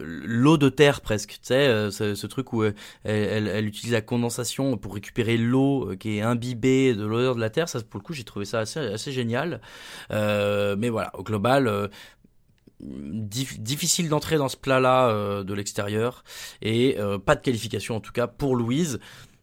[0.00, 2.72] l'eau de terre presque, tu sais, euh, ce, truc où euh,
[3.04, 7.50] elle, utilise la condensation pour récupérer l'eau euh, qui est imbibée de l'odeur de la
[7.50, 7.68] terre.
[7.68, 9.60] Ça, pour le coup, j'ai trouvé ça assez, génial.
[10.10, 11.68] Euh, mais voilà, au global.
[11.68, 11.88] euh,
[12.82, 16.24] dif- difficile d'entrer dans ce plat-là euh, de l'extérieur
[16.62, 18.98] et euh, pas de qualification en tout cas pour Louise.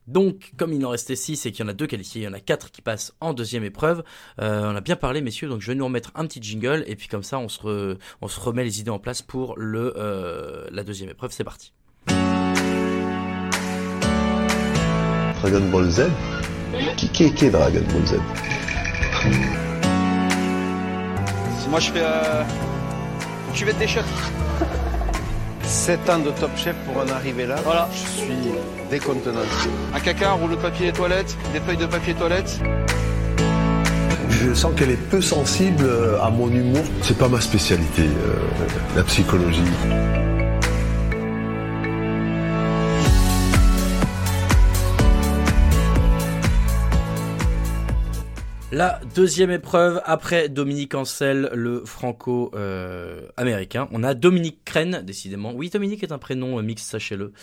[0.07, 2.27] Donc, comme il en restait 6 et qu'il y en a deux qualifiés, il y
[2.27, 4.03] en a quatre qui passent en deuxième épreuve.
[4.41, 6.95] Euh, on a bien parlé, messieurs, donc je vais nous remettre un petit jingle et
[6.95, 9.93] puis comme ça, on se, re- on se remet les idées en place pour le,
[9.97, 11.31] euh, la deuxième épreuve.
[11.31, 11.71] C'est parti.
[15.39, 16.01] Dragon Ball Z?
[16.97, 18.15] Qui qui qui est Dragon Ball Z?
[21.69, 22.43] Moi je fais euh,
[23.51, 24.01] cuvette des shots.
[25.63, 27.55] 7 ans de Top Chef pour en arriver là.
[27.63, 27.87] Voilà.
[27.93, 28.51] Je suis
[28.89, 29.69] décontenancé.
[29.93, 32.59] Un caca, un rouleau de papier toilette, des feuilles de papier toilette.
[34.29, 35.89] Je sens qu'elle est peu sensible
[36.21, 36.83] à mon humour.
[37.01, 38.35] C'est pas ma spécialité, euh,
[38.95, 39.61] la psychologie.
[48.73, 55.51] La deuxième épreuve, après Dominique Ancel, le franco-américain, on a Dominique Crène, décidément.
[55.53, 57.33] Oui, Dominique est un prénom euh, mixte, sachez-le.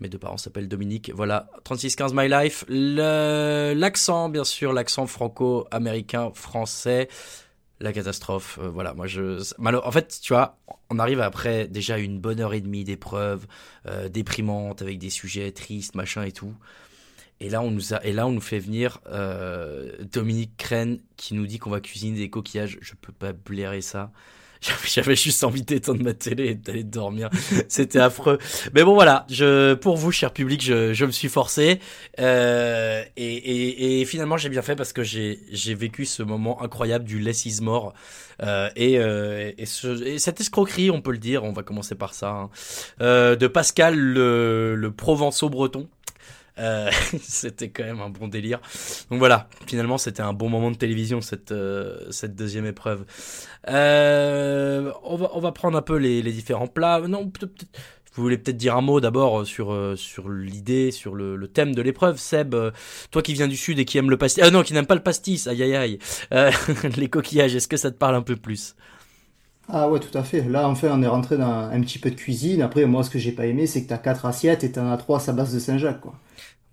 [0.00, 1.10] Mes deux parents s'appellent Dominique.
[1.14, 2.66] Voilà, 3615 My Life.
[2.68, 7.08] L'accent, bien sûr, l'accent franco-américain, français.
[7.80, 8.92] La catastrophe, euh, voilà.
[8.92, 10.58] Moi, je, en fait, tu vois,
[10.90, 13.46] on arrive après déjà une bonne heure et demie d'épreuve
[13.88, 16.52] euh, déprimante avec des sujets tristes, machin et tout.
[17.40, 21.34] Et là, on nous a, et là, on nous fait venir euh, Dominique Crène qui
[21.34, 22.78] nous dit qu'on va cuisiner des coquillages.
[22.80, 24.10] Je peux pas blairer ça.
[24.86, 27.30] J'avais juste envie d'éteindre ma télé et d'aller dormir.
[27.68, 28.38] C'était affreux.
[28.74, 29.26] Mais bon, voilà.
[29.28, 31.80] Je, pour vous, cher public, je, je me suis forcé.
[32.18, 35.38] Euh, et, et, et, finalement, j'ai bien fait parce que j'ai,
[35.74, 37.94] vécu ce moment incroyable du less is more.
[38.42, 41.94] Euh, et, euh, et, ce, et, cette escroquerie, on peut le dire, on va commencer
[41.94, 42.50] par ça, hein,
[43.00, 45.88] euh, de Pascal le, le Provençaux-Breton.
[46.58, 46.90] Euh,
[47.20, 48.60] c'était quand même un bon délire.
[49.10, 53.04] Donc voilà, finalement c'était un bon moment de télévision cette euh, cette deuxième épreuve.
[53.68, 57.00] Euh, on va on va prendre un peu les, les différents plats.
[57.00, 57.66] Non, peut-être
[58.14, 61.74] vous voulez peut-être dire un mot d'abord sur euh, sur l'idée, sur le, le, thème
[61.74, 62.54] de l'épreuve, Seb.
[62.54, 62.70] Euh,
[63.10, 64.94] toi qui viens du sud et qui aime le pastis, ah non, qui n'aime pas
[64.94, 65.98] le pastis, aïe aïe aïe.
[66.32, 66.52] Euh,
[66.96, 68.76] les coquillages, est-ce que ça te parle un peu plus?
[69.68, 70.42] Ah ouais, tout à fait.
[70.42, 72.60] Là, en fait, on est rentré dans un petit peu de cuisine.
[72.62, 74.96] Après, moi, ce que j'ai pas aimé, c'est que t'as quatre assiettes et t'en as
[74.98, 76.14] trois à base de Saint-Jacques, quoi.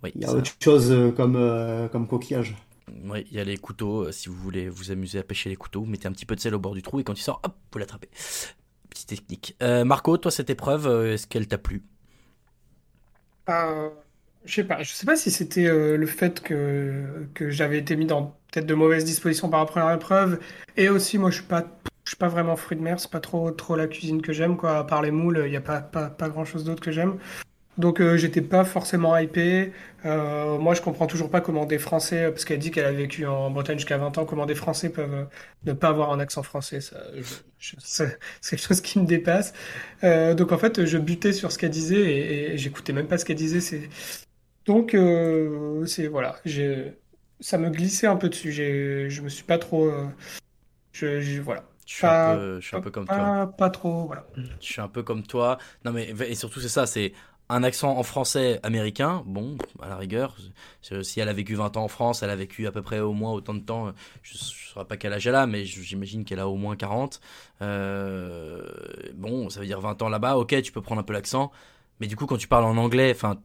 [0.02, 2.56] Oui, il y a autre chose comme, euh, comme coquillage.
[3.04, 4.10] Oui, il y a les couteaux.
[4.12, 6.40] Si vous voulez vous amuser à pêcher les couteaux, vous mettez un petit peu de
[6.40, 8.08] sel au bord du trou et quand il sort, hop, vous l'attrapez.
[8.90, 9.56] Petite technique.
[9.62, 11.82] Euh, Marco, toi, cette épreuve, est-ce qu'elle t'a plu?
[13.48, 13.90] Euh,
[14.44, 14.82] Je sais pas.
[14.82, 18.74] Je sais pas si c'était le fait que, que j'avais été mis dans peut-être de
[18.74, 20.40] mauvaises dispositions par la première épreuve.
[20.76, 21.64] Et aussi, moi, je suis pas
[22.04, 24.56] je suis pas vraiment fruit de mer, c'est pas trop trop la cuisine que j'aime
[24.56, 24.78] quoi.
[24.78, 27.18] À part les moules, il n'y a pas, pas, pas grand chose d'autre que j'aime.
[27.78, 29.72] Donc euh, j'étais pas forcément hypé.
[30.04, 33.26] Euh, moi je comprends toujours pas comment des Français, parce qu'elle dit qu'elle a vécu
[33.26, 35.26] en Bretagne jusqu'à 20 ans, comment des Français peuvent
[35.64, 36.80] ne pas avoir un accent français.
[37.78, 38.04] Ça,
[38.40, 39.54] c'est quelque chose qui me dépasse.
[40.04, 43.18] Euh, donc en fait je butais sur ce qu'elle disait et, et j'écoutais même pas
[43.18, 43.60] ce qu'elle disait.
[43.60, 43.88] C'est
[44.64, 46.36] donc euh, c'est voilà,
[47.40, 48.52] ça me glissait un peu dessus.
[48.52, 50.06] Je me suis pas trop, euh,
[50.92, 51.64] je, je, voilà.
[51.84, 53.54] Je suis, un peu, je suis un peu comme pas, toi.
[53.58, 54.24] Pas trop, voilà.
[54.36, 55.58] Je suis un peu comme toi.
[55.84, 57.12] Non mais et surtout c'est ça, c'est
[57.52, 60.36] un accent en français américain, bon, à la rigueur,
[61.02, 63.12] si elle a vécu 20 ans en France, elle a vécu à peu près au
[63.12, 63.92] moins autant de temps,
[64.22, 67.20] je ne saurais pas quel âge elle a, mais j'imagine qu'elle a au moins 40.
[67.60, 68.62] Euh,
[69.14, 71.52] bon, ça veut dire 20 ans là-bas, ok, tu peux prendre un peu l'accent,
[72.00, 73.38] mais du coup, quand tu parles en anglais, enfin,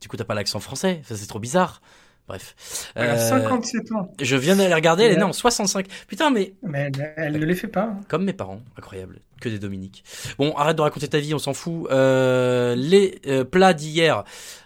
[0.00, 1.82] du coup, pas l'accent français, ça c'est trop bizarre.
[2.28, 2.92] Bref.
[2.94, 4.12] Elle a 57 ans.
[4.20, 5.86] Je viens d'aller regarder, elle est née en 65.
[6.06, 6.54] Putain, mais.
[6.62, 7.94] Mais elle, elle ne les fait pas.
[8.08, 9.20] Comme mes parents, incroyable.
[9.40, 10.04] Que des Dominiques.
[10.38, 11.88] Bon, arrête de raconter ta vie, on s'en fout.
[11.90, 14.24] Euh, les euh, plats d'hier.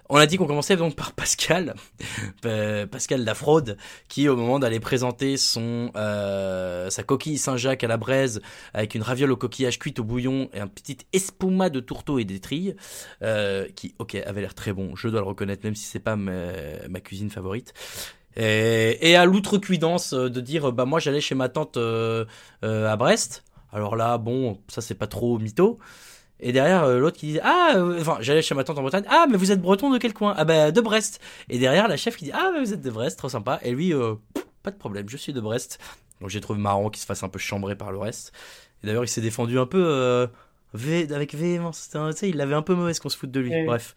[0.08, 1.74] On a dit qu'on commençait donc par Pascal,
[2.44, 3.76] euh, Pascal la fraude,
[4.08, 8.40] qui au moment d'aller présenter son euh, sa coquille Saint-Jacques à la braise
[8.72, 12.24] avec une raviole au coquillage cuite au bouillon et un petit espuma de tourteau et
[12.24, 12.76] d'étrille,
[13.22, 16.16] euh, qui ok avait l'air très bon, je dois le reconnaître même si c'est pas
[16.16, 17.74] ma, cuisine favorite.
[18.36, 22.24] Et, et à l'outrecuidance de dire bah moi j'allais chez ma tante euh,
[22.64, 23.44] euh, à Brest.
[23.72, 25.78] Alors là bon ça c'est pas trop mytho.
[26.40, 29.04] Et derrière euh, l'autre qui dit ah euh, enfin j'allais chez ma tante en Bretagne
[29.08, 30.34] ah mais vous êtes breton de quel coin?
[30.36, 31.20] Ah ben de Brest.
[31.48, 33.58] Et derrière la chef qui dit ah mais vous êtes de Brest trop sympa.
[33.62, 34.14] Et lui euh,
[34.62, 35.78] pas de problème je suis de Brest.
[36.20, 38.32] Donc j'ai trouvé marrant qu'il se fasse un peu chambrer par le reste.
[38.82, 40.26] Et d'ailleurs il s'est défendu un peu euh,
[40.74, 41.88] vé avec véhémence.
[41.90, 43.50] Tu sais il avait un peu mauvaise qu'on se foute de lui.
[43.54, 43.64] Oui.
[43.64, 43.94] bref.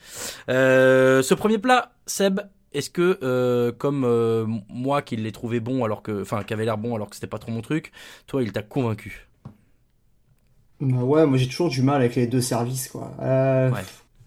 [0.50, 2.40] Euh, ce premier plat Seb
[2.72, 6.66] est-ce que euh, comme euh, moi qui l'ai trouvé bon alors que enfin qui avait
[6.66, 7.92] l'air bon alors que c'était pas trop mon truc
[8.28, 9.29] toi il t'a convaincu?
[10.82, 13.12] Bah ouais, moi j'ai toujours du mal avec les deux services, quoi.
[13.22, 13.82] Euh, Ouais.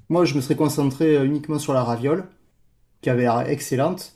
[0.09, 2.25] Moi, je me serais concentré euh, uniquement sur la raviole,
[3.01, 4.15] qui avait l'air excellente.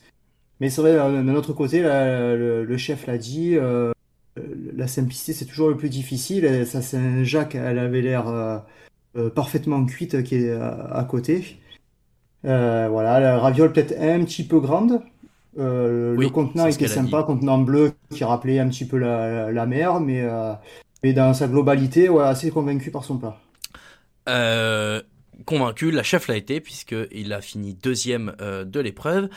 [0.59, 3.91] Mais c'est vrai, euh, d'un autre côté, là, le, le chef l'a dit, euh,
[4.75, 6.45] la simplicité, c'est toujours le plus difficile.
[6.45, 11.57] Et ça, Saint-Jacques, elle avait l'air euh, parfaitement cuite, qui est à, à côté.
[12.45, 15.01] Euh, voilà, la raviole peut-être un petit peu grande.
[15.57, 19.31] Euh, Oui, le contenant c'est était sympa, contenant bleu qui rappelait un petit peu la,
[19.31, 20.53] la, la mer, mais, euh,
[21.07, 23.37] mais dans sa globalité, ouais, assez convaincu par son plat.
[24.27, 25.01] Euh,
[25.45, 29.29] convaincu, la chef l'a été puisqu'il a fini deuxième euh, de l'épreuve.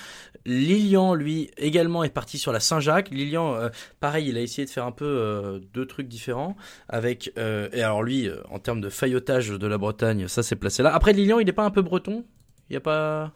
[0.44, 3.10] Lilian, lui, également est parti sur la Saint-Jacques.
[3.10, 3.68] Lilian, euh,
[4.00, 6.56] pareil, il a essayé de faire un peu deux trucs différents.
[6.88, 10.92] Avec et alors lui, en termes de faillotage de la Bretagne, ça s'est placé là.
[10.92, 12.24] Après, Lilian, il n'est pas un peu breton?
[12.68, 13.32] Il n'y a pas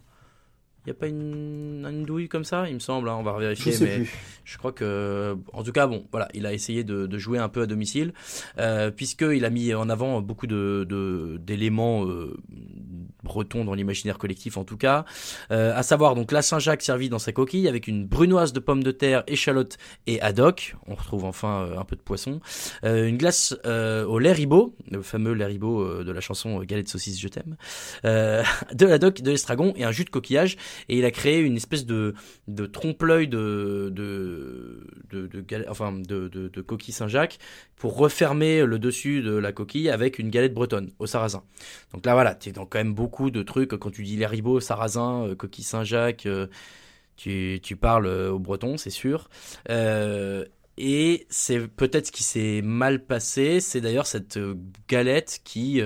[0.87, 3.39] il n'y a pas une, une, douille comme ça, il me semble, hein, on va
[3.39, 3.73] vérifier.
[3.73, 4.07] Je mais
[4.45, 7.49] je crois que, en tout cas, bon, voilà, il a essayé de, de jouer un
[7.49, 8.13] peu à domicile,
[8.59, 12.37] euh, puisqu'il a mis en avant beaucoup de d'éléments euh,
[13.25, 15.05] bretons dans l'imaginaire collectif, en tout cas.
[15.51, 18.85] Euh, à savoir, donc, la Saint-Jacques servie dans sa coquille avec une brunoise de pommes
[18.85, 20.77] de terre, échalote et haddock.
[20.87, 22.41] On retrouve enfin euh, un peu de poisson.
[22.85, 26.89] Euh, une glace euh, au lait ribot, le fameux lait ribot de la chanson Galette
[26.89, 27.57] saucisse, je t'aime.
[28.05, 30.57] de haddock, de l'estragon et un jus de coquillage
[30.89, 32.15] et il a créé une espèce de,
[32.49, 37.39] de trompe-l'œil de, de, de, enfin, de, de, coquille Saint-Jacques
[37.77, 41.43] pour refermer le dessus de la coquille avec une galette bretonne au sarrasin.
[41.93, 43.71] Donc là, voilà, tu es dans quand même beaucoup de trucs.
[43.77, 46.47] Quand tu dis les ribots, sarrasin, euh, coquille Saint-Jacques, euh,
[47.17, 49.29] tu, tu parles euh, au breton, c'est sûr.
[50.77, 54.39] et c'est peut-être ce qui s'est mal passé, c'est d'ailleurs cette
[54.89, 55.81] galette qui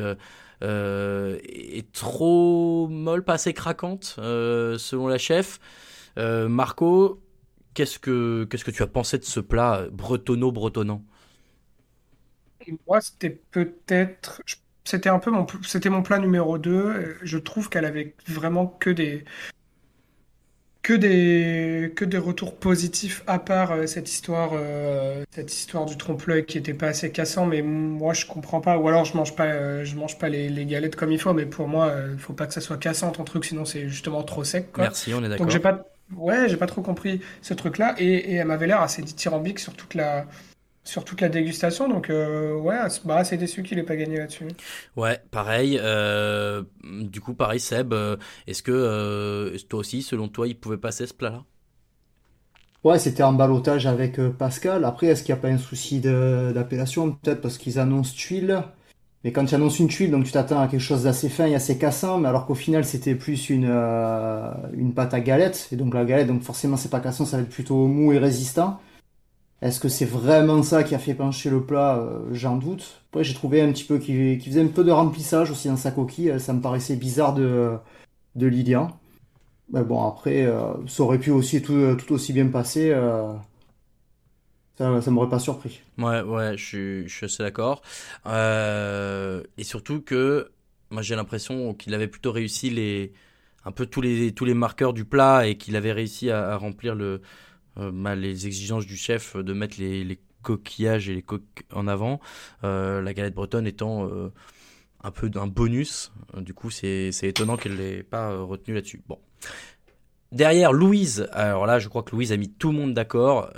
[0.62, 5.60] est trop molle, pas assez craquante, euh, selon la chef.
[6.18, 7.22] Euh, Marco,
[7.74, 11.02] qu'est-ce que que tu as pensé de ce plat bretonno-bretonnant
[12.86, 14.42] Moi, c'était peut-être
[14.84, 18.88] c'était un peu mon c'était mon plat numéro 2 je trouve qu'elle avait vraiment que
[18.88, 19.24] des
[20.88, 25.98] que des, que des retours positifs à part euh, cette histoire, euh, cette histoire du
[25.98, 28.78] trompe-l'œil qui était pas assez cassant, mais moi je comprends pas.
[28.78, 31.34] Ou alors je mange pas, euh, je mange pas les, les, galettes comme il faut,
[31.34, 34.22] mais pour moi, il faut pas que ça soit cassant ton truc, sinon c'est justement
[34.22, 34.72] trop sec.
[34.72, 34.84] Quoi.
[34.84, 35.44] Merci, on est d'accord.
[35.44, 35.84] Donc j'ai pas,
[36.16, 39.74] ouais, j'ai pas trop compris ce truc-là, et, et elle m'avait l'air assez dithyrambique sur
[39.74, 40.24] toute la,
[40.88, 41.86] sur toute la dégustation.
[41.86, 44.46] Donc, euh, ouais, bah, c'est déçu qu'il n'ait pas gagné là-dessus.
[44.96, 45.78] Ouais, pareil.
[45.80, 48.16] Euh, du coup, pareil, Seb, euh,
[48.46, 51.44] est-ce que toi aussi, selon toi, il pouvait passer ce plat-là?
[52.84, 54.86] Ouais, c'était un balotage avec Pascal.
[54.86, 57.12] Après, est-ce qu'il n'y a pas un souci d'appellation?
[57.12, 58.62] Peut-être parce qu'ils annoncent tuile.
[59.24, 61.54] Mais quand tu annonces une tuile, donc tu t'attends à quelque chose d'assez fin et
[61.54, 65.92] assez cassant, mais alors qu'au final c'était plus une, une pâte à galette, et donc
[65.92, 68.80] la galette, donc forcément c'est pas cassant, ça va être plutôt mou et résistant.
[69.60, 73.02] Est-ce que c'est vraiment ça qui a fait pencher le plat euh, J'en doute.
[73.10, 75.90] Après, j'ai trouvé un petit peu qu'il faisait un peu de remplissage aussi dans sa
[75.90, 76.38] coquille.
[76.38, 77.76] Ça me paraissait bizarre de,
[78.36, 78.96] de Lilian.
[79.72, 82.90] Mais bon, après, euh, ça aurait pu aussi tout, aussi bien passer.
[82.92, 83.32] Euh,
[84.76, 85.82] ça, ça m'aurait pas surpris.
[85.98, 87.82] Ouais, ouais, je suis, je suis assez d'accord.
[88.26, 90.52] et surtout que
[90.90, 93.12] moi j'ai l'impression qu'il avait plutôt réussi les
[93.64, 96.94] un peu tous les tous les marqueurs du plat et qu'il avait réussi à remplir
[96.94, 97.20] le
[97.78, 102.20] euh, les exigences du chef de mettre les, coquillages et les coques en avant.
[102.62, 104.32] Euh, la galette bretonne étant euh,
[105.02, 106.12] un peu d'un bonus.
[106.36, 109.02] Du coup, c'est étonnant qu'elle n'ait pas retenu là-dessus.
[109.08, 109.18] Bon.
[110.30, 113.50] Derrière, Louise, alors là, je crois que Louise a mis tout le monde d'accord,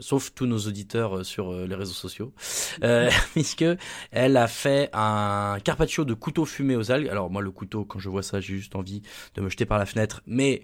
[0.00, 2.32] sauf tous nos auditeurs sur les réseaux sociaux,
[3.32, 3.64] puisque
[4.10, 7.08] elle a fait un carpaccio de couteau fumé aux algues.
[7.08, 9.02] Alors moi, le couteau, quand je vois ça, j'ai juste envie
[9.34, 10.62] de me jeter par la fenêtre, mais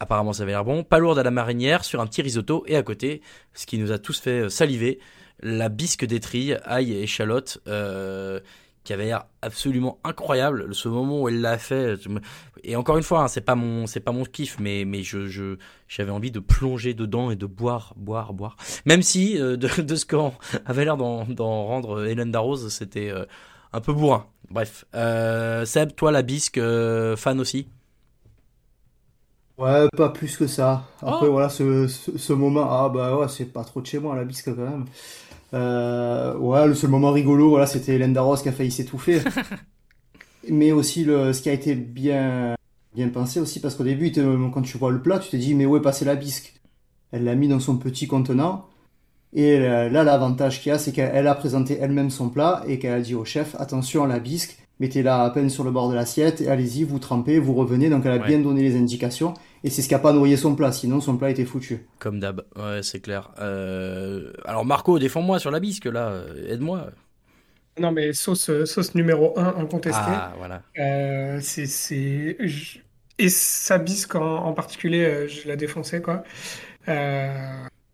[0.00, 0.84] Apparemment, ça avait l'air bon.
[0.84, 2.64] Pas lourde à la marinière, sur un petit risotto.
[2.66, 3.22] Et à côté,
[3.54, 4.98] ce qui nous a tous fait euh, saliver,
[5.40, 8.40] la bisque d'étrille, ail et échalote, euh,
[8.84, 10.74] qui avait l'air absolument incroyable.
[10.74, 11.94] Ce moment où elle l'a fait.
[12.64, 15.56] Et encore une fois, hein, c'est pas mon, c'est pas mon kiff, mais, mais je,
[15.88, 18.56] j'avais envie de plonger dedans et de boire, boire, boire.
[18.84, 20.32] Même si, euh, de, de, ce qu'on
[20.66, 21.24] avait l'air d'en,
[21.64, 23.12] rendre Hélène Darroze, c'était
[23.72, 24.26] un peu bourrin.
[24.50, 24.84] Bref.
[25.64, 26.60] Seb, toi, la bisque,
[27.16, 27.68] fan aussi?
[29.58, 30.84] Ouais, pas plus que ça.
[31.02, 31.32] Après, oh.
[31.32, 34.54] voilà, ce, ce, moment, ah bah ouais, c'est pas trop de chez moi, la bisque
[34.54, 34.84] quand même.
[35.52, 39.20] Euh, ouais, le seul moment rigolo, voilà, c'était Hélène Darros qui a failli s'étouffer.
[40.48, 42.54] Mais aussi, le, ce qui a été bien,
[42.94, 45.66] bien pensé aussi, parce qu'au début, quand tu vois le plat, tu te dis, mais
[45.66, 46.54] où est passée la bisque?
[47.10, 48.66] Elle l'a mis dans son petit contenant.
[49.34, 52.94] Et là, l'avantage qu'il y a, c'est qu'elle a présenté elle-même son plat et qu'elle
[52.94, 55.94] a dit au chef, attention à la bisque, mettez-la à peine sur le bord de
[55.94, 57.90] l'assiette, et allez-y, vous trempez, vous revenez.
[57.90, 59.34] Donc elle a bien donné les indications.
[59.64, 61.86] Et c'est ce qui a pas noyé son plat, sinon son plat était foutu.
[61.98, 63.30] Comme d'hab, ouais, c'est clair.
[63.40, 66.90] Euh, alors Marco, défends-moi sur la bisque là, euh, aide-moi.
[67.78, 70.00] Non mais sauce, euh, sauce numéro 1 incontestée.
[70.04, 70.62] Ah voilà.
[71.40, 72.36] c'est,
[73.18, 76.22] Et sa bisque en, particulier, je la défoncé quoi.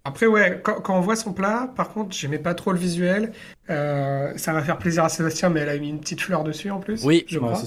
[0.07, 3.33] Après, ouais, quand, on voit son plat, par contre, j'aimais pas trop le visuel.
[3.69, 6.81] ça va faire plaisir à Sébastien, mais elle a mis une petite fleur dessus en
[6.81, 7.05] plus.
[7.05, 7.63] Oui, je crois.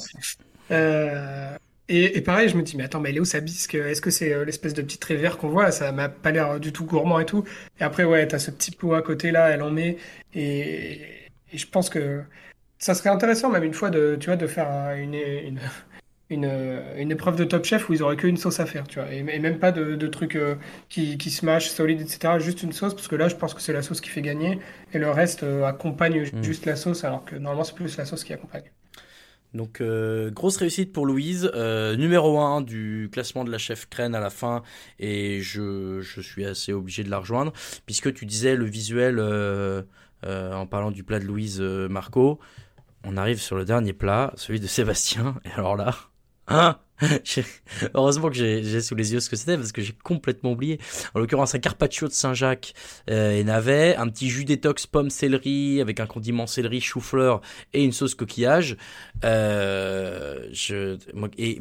[1.89, 3.75] Et, pareil, je me dis, mais attends, mais elle est où sa bisque?
[3.75, 5.71] Est-ce que c'est euh, l'espèce de petit trait vert qu'on voit?
[5.71, 7.45] Ça m'a pas l'air du tout gourmand et tout.
[7.79, 9.97] Et après, ouais, t'as ce petit pot à côté là, elle en met.
[10.33, 10.99] Et,
[11.53, 12.23] je pense que
[12.79, 15.59] ça serait intéressant même une fois de, tu vois, de faire un- une, une,
[16.29, 16.45] une,
[16.97, 19.19] une épreuve de Top Chef où ils auraient qu'une sauce à faire, tu vois, et,
[19.19, 20.55] et même pas de, de trucs euh,
[20.89, 22.39] qui, qui se mâchent, solides, etc.
[22.39, 24.59] Juste une sauce, parce que là, je pense que c'est la sauce qui fait gagner,
[24.93, 26.43] et le reste euh, accompagne Mm.
[26.43, 28.71] juste la sauce, alors que normalement, c'est plus la sauce qui accompagne.
[29.57, 34.13] Donc euh, grosse réussite pour Louise, euh, numéro 1 du classement de la chef crène
[34.13, 34.61] à la fin
[34.99, 37.51] et je, suis assez obligé de la rejoindre
[37.87, 39.81] puisque tu disais le visuel euh,
[40.23, 42.39] en parlant du plat de Louise Marco,
[43.03, 45.95] on arrive sur le dernier plat, celui de Sébastien et alors là,
[46.47, 46.79] hein
[47.93, 50.79] Heureusement que j'ai sous les yeux ce que c'était parce que j'ai complètement oublié.
[51.13, 52.73] En l'occurrence, un carpaccio de Saint-Jacques
[53.09, 57.41] euh, et navet, un petit jus détox pomme céleri avec un condiment céleri chou-fleur
[57.73, 58.77] et une sauce coquillage.
[59.23, 60.49] Euh,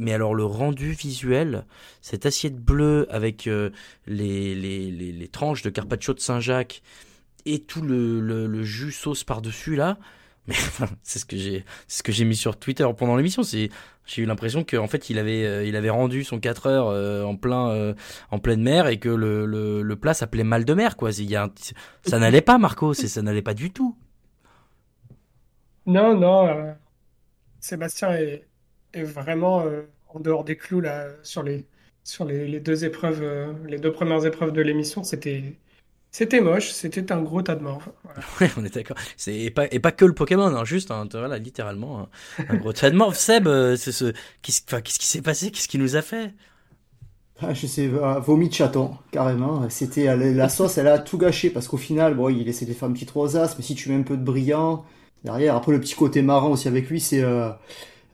[0.01, 1.67] mais alors le rendu visuel,
[2.01, 3.71] cette assiette bleue avec euh,
[4.07, 6.83] les, tranches de carpaccio de Saint-Jacques
[7.45, 9.99] et tout le jus sauce par-dessus là,
[10.47, 10.55] mais
[11.03, 13.71] c'est ce que j'ai ce que j'ai mis sur Twitter pendant l'émission, j'ai
[14.17, 17.37] eu l'impression qu'en fait il avait euh, il avait rendu son 4 heures euh, en
[17.37, 17.95] plein euh,
[18.31, 22.41] en pleine mer et que le, le, plat s'appelait mal de mer quoi, ça n'allait
[22.41, 23.97] pas Marco, ça n'allait pas du tout.
[25.87, 26.75] Non, non,
[27.61, 28.47] Sébastien est,
[28.95, 29.65] vraiment
[30.09, 31.67] en dehors des clous là sur les
[32.03, 33.23] sur les, deux épreuves,
[33.67, 35.57] les deux premières épreuves de l'émission, c'était
[36.17, 37.91] c'était moche, c'était un gros tas de morve.
[38.03, 38.21] Voilà.
[38.41, 38.97] Ouais, on est d'accord.
[39.27, 42.09] Et pas et pas que le Pokémon, hein, juste hein, voilà, littéralement hein,
[42.49, 43.15] un gros tas de morve.
[43.15, 45.51] Seb, euh, c'est ce qu'est-ce enfin, qui s'est passé?
[45.51, 46.33] Qu'est-ce qui nous a fait?
[47.43, 49.69] Ah, je sais, euh, vomi de chaton, carrément.
[49.69, 52.73] C'était euh, la sauce, elle a tout gâché parce qu'au final, bon, il essaie de
[52.73, 54.87] faire une petite rosace, mais si tu mets un peu de brillant
[55.23, 57.51] derrière, après le petit côté marrant aussi avec lui, c'est euh,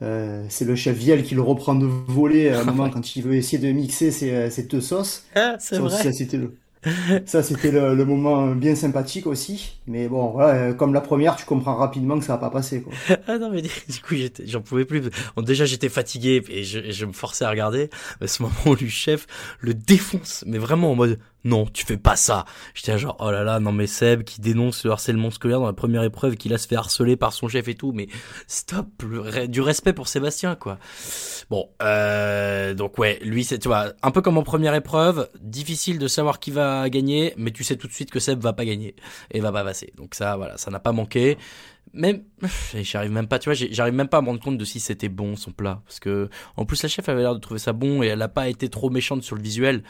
[0.01, 3.23] euh, c'est le chef Viel qui le reprend de voler à un moment quand il
[3.23, 5.23] veut essayer de mixer ces, ces deux sauces.
[5.35, 6.03] Ah, c'est vrai.
[6.03, 6.57] ça, c'était le,
[7.25, 9.79] ça, c'était le, moment bien sympathique aussi.
[9.87, 12.81] Mais bon, voilà, euh, comme la première, tu comprends rapidement que ça va pas passer,
[12.81, 12.93] quoi.
[13.27, 13.69] Ah non mais du
[14.05, 14.15] coup
[14.45, 15.09] j'en pouvais plus.
[15.37, 17.89] Déjà j'étais fatigué et je, et je me forçais à regarder.
[18.21, 19.27] À ce moment où le chef
[19.59, 22.45] le défonce, mais vraiment en mode non tu fais pas ça.
[22.73, 25.73] J'étais genre oh là là non mais Seb qui dénonce le harcèlement scolaire dans la
[25.73, 28.07] première épreuve, qui là se fait harceler par son chef et tout, mais
[28.47, 28.87] stop
[29.47, 30.77] du respect pour Sébastien quoi.
[31.49, 35.99] Bon euh, donc ouais lui c'est tu vois un peu comme en première épreuve, difficile
[35.99, 38.65] de savoir qui va gagner, mais tu sais tout de suite que Seb va pas
[38.65, 38.95] gagner
[39.31, 39.93] et va pas passer.
[39.97, 41.37] Donc ça voilà ça n'a pas manqué.
[41.93, 42.23] Même,
[42.81, 45.09] j'arrive même pas, tu vois, j'arrive même pas à me rendre compte de si c'était
[45.09, 48.01] bon son plat, parce que en plus la chef avait l'air de trouver ça bon
[48.01, 49.83] et elle a pas été trop méchante sur le visuel.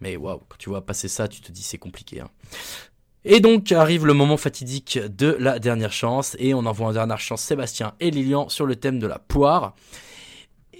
[0.00, 2.20] Mais waouh, quand tu vois passer ça, tu te dis c'est compliqué.
[2.20, 2.30] Hein.
[3.24, 7.18] Et donc arrive le moment fatidique de la dernière chance et on envoie en dernière
[7.18, 9.74] chance Sébastien et Lilian sur le thème de la poire.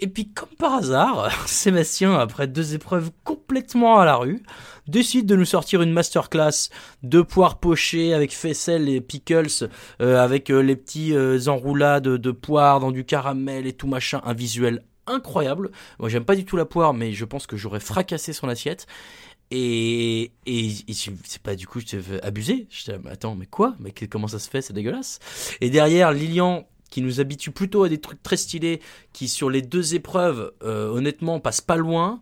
[0.01, 4.43] Et puis comme par hasard, Sébastien, après deux épreuves complètement à la rue,
[4.87, 6.71] décide de nous sortir une masterclass
[7.03, 9.69] de poire pochée avec faisselle et pickles,
[10.01, 14.21] euh, avec euh, les petits euh, enroulades de poire dans du caramel et tout machin,
[14.25, 15.71] un visuel incroyable.
[15.99, 18.87] Moi j'aime pas du tout la poire, mais je pense que j'aurais fracassé son assiette.
[19.51, 23.75] Et, et, et c'est pas du coup, je là, mais attends, mais quoi?
[23.81, 24.61] Mais comment ça se fait?
[24.61, 25.21] C'est dégueulasse.
[25.63, 28.81] Et derrière, Lilian, qui nous habitue plutôt à des trucs très stylés,
[29.13, 32.21] qui sur les deux épreuves, euh, honnêtement, passe pas loin,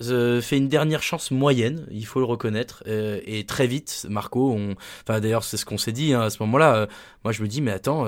[0.00, 4.58] euh, fait une dernière chance moyenne, il faut le reconnaître, euh, et très vite, Marco,
[5.02, 6.88] enfin d'ailleurs c'est ce qu'on s'est dit hein, à ce moment-là,
[7.22, 8.06] moi je me dis mais attends,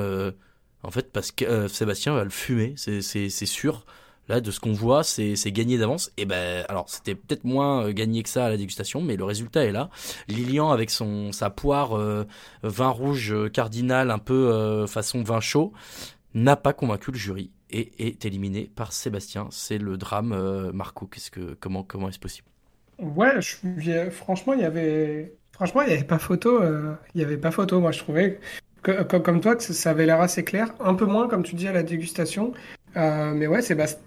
[0.83, 3.85] en fait parce que Sébastien va le fumer, c'est sûr.
[4.29, 6.11] Là, de ce qu'on voit, c'est gagné d'avance.
[6.17, 9.25] Et ben, alors c'était peut-être moins euh, gagné que ça à la dégustation, mais le
[9.25, 9.89] résultat est là.
[10.29, 12.25] Lilian avec son sa poire euh,
[12.63, 15.73] vin rouge euh, cardinal un peu façon vin chaud
[16.35, 19.49] n'a pas convaincu le jury et est éliminé par Sébastien.
[19.51, 20.71] C'est le drame.
[20.73, 22.49] Marco, qu'est-ce que comment comment est-ce possible?
[22.99, 23.41] Ouais,
[24.11, 26.61] franchement, il y avait, franchement, il y avait pas photo,
[27.15, 27.81] il y avait pas photo.
[27.81, 28.41] Moi, je trouvais
[28.83, 31.69] que, comme, toi que ça avait l'air assez clair, un peu moins comme tu dis
[31.69, 32.53] à la dégustation.
[32.97, 33.61] Euh, mais ouais,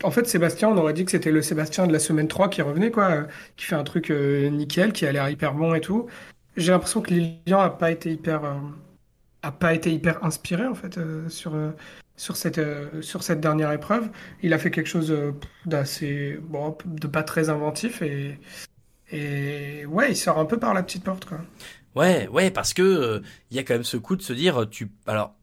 [0.04, 2.62] en fait, Sébastien, on aurait dit que c'était le Sébastien de la semaine 3 qui
[2.62, 3.24] revenait, quoi, euh,
[3.56, 6.08] qui fait un truc euh, nickel, qui a l'air hyper bon et tout.
[6.58, 8.42] J'ai l'impression que Lilian a pas été hyper,
[9.44, 11.00] a pas été hyper inspiré en fait
[11.30, 11.54] sur
[12.18, 12.60] sur cette
[13.02, 14.10] sur cette dernière épreuve.
[14.42, 15.16] Il a fait quelque chose
[15.66, 18.40] d'assez bon, de pas très inventif et
[19.12, 21.38] et ouais, il sort un peu par la petite porte quoi.
[21.96, 23.22] Ouais, ouais, parce que
[23.52, 25.36] il y a quand même ce coup de se dire, tu, alors,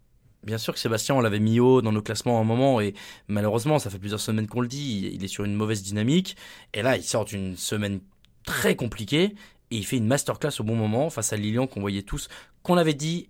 [0.47, 2.94] bien sûr que Sébastien, on l'avait mis haut dans nos classements à un moment, et
[3.28, 6.36] malheureusement, ça fait plusieurs semaines qu'on le dit, il est sur une mauvaise dynamique,
[6.72, 8.01] et là, il sort d'une semaine
[8.47, 9.34] très compliquée,
[9.70, 12.28] et il fait une masterclass au bon moment face à Lilian qu'on voyait tous,
[12.62, 13.28] qu'on avait dit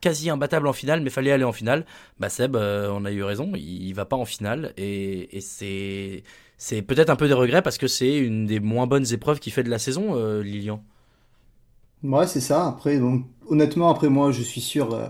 [0.00, 1.86] quasi imbattable en finale, mais fallait aller en finale.
[2.18, 6.82] Bah Seb, euh, on a eu raison, il, il va pas en finale, et, c'est
[6.82, 9.62] peut-être un peu des regrets parce que c'est une des moins bonnes épreuves qu'il fait
[9.62, 10.82] de la saison, euh, Lilian.
[12.02, 12.66] Ouais, c'est ça.
[12.66, 15.08] Après, donc, honnêtement, après moi, je suis sûr, euh,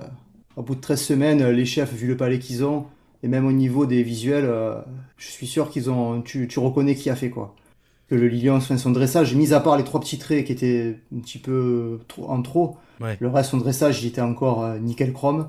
[0.60, 2.84] au bout de 13 semaines, les chefs, vu le palais qu'ils ont,
[3.22, 4.48] et même au niveau des visuels,
[5.16, 7.56] je suis sûr qu'ils ont, tu, tu reconnais qui a fait quoi.
[8.08, 11.20] Que le Lilian, son dressage, mis à part les trois petits traits qui étaient un
[11.20, 15.48] petit peu trop, en trop, le reste, son dressage, il était encore nickel chrome.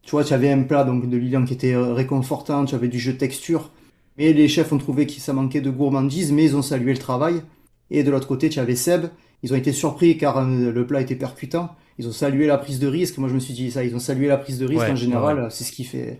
[0.00, 2.98] Tu vois, tu avais un plat donc de Lilian qui était réconfortant, tu avais du
[2.98, 3.70] jeu de texture,
[4.16, 6.98] mais les chefs ont trouvé que ça manquait de gourmandise, mais ils ont salué le
[6.98, 7.42] travail.
[7.90, 9.06] Et de l'autre côté, tu avais Seb.
[9.42, 11.74] Ils ont été surpris car euh, le plat était percutant.
[11.98, 13.18] Ils ont salué la prise de risque.
[13.18, 13.84] Moi, je me suis dit ça.
[13.84, 15.48] Ils ont salué la prise de risque en général.
[15.50, 16.18] C'est ce qui fait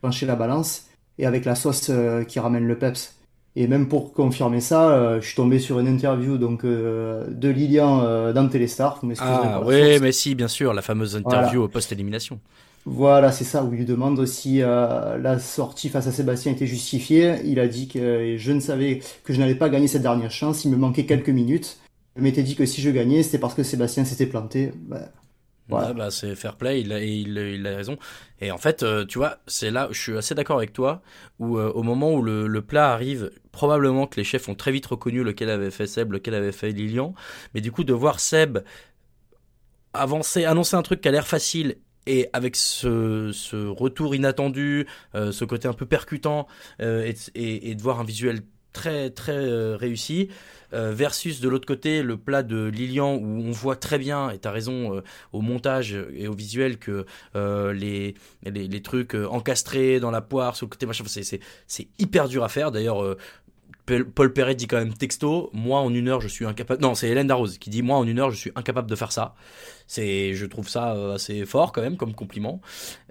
[0.00, 0.86] pencher la balance.
[1.18, 3.16] Et avec la sauce euh, qui ramène le peps.
[3.54, 8.32] Et même pour confirmer ça, euh, je suis tombé sur une interview donc de Lilian
[8.32, 9.00] dans Téléstar.
[9.18, 12.40] Ah oui, mais si, bien sûr, la fameuse interview post-élimination.
[12.84, 17.36] Voilà, c'est ça, où il lui demande euh, la sortie face à Sébastien était justifiée.
[17.44, 20.64] Il a dit que je ne savais que je n'allais pas gagner cette dernière chance,
[20.64, 21.78] il me manquait quelques minutes.
[22.16, 24.72] Je m'étais dit que si je gagnais, c'était parce que Sébastien s'était planté.
[24.76, 25.08] Bah,
[25.68, 25.92] voilà.
[25.94, 27.96] bah, c'est fair play, il a, il, il, a raison.
[28.40, 31.02] Et en fait, euh, tu vois, c'est là, je suis assez d'accord avec toi,
[31.38, 34.72] où euh, au moment où le, le, plat arrive, probablement que les chefs ont très
[34.72, 37.14] vite reconnu lequel avait fait Seb, lequel avait fait Lilian.
[37.54, 38.58] Mais du coup, de voir Seb
[39.94, 45.32] avancer, annoncer un truc qui a l'air facile et avec ce, ce retour inattendu, euh,
[45.32, 46.48] ce côté un peu percutant,
[46.80, 48.40] euh, et, et, et, de voir un visuel
[48.72, 50.28] très très euh, réussi,
[50.72, 54.48] versus de l'autre côté le plat de Lilian où on voit très bien, et tu
[54.48, 55.02] as raison, euh,
[55.32, 57.04] au montage et au visuel que
[57.34, 58.14] les,
[58.44, 62.48] les, les, trucs encastrés dans la poire, sur le côté machin, c'est hyper dur à
[62.48, 62.72] faire.
[62.72, 63.16] D'ailleurs,
[64.00, 66.82] Paul Perret dit quand même texto, moi en une heure je suis incapable.
[66.82, 69.12] Non, c'est Hélène Darroze qui dit moi en une heure je suis incapable de faire
[69.12, 69.34] ça.
[69.86, 72.60] C'est, je trouve ça euh, assez fort quand même comme compliment.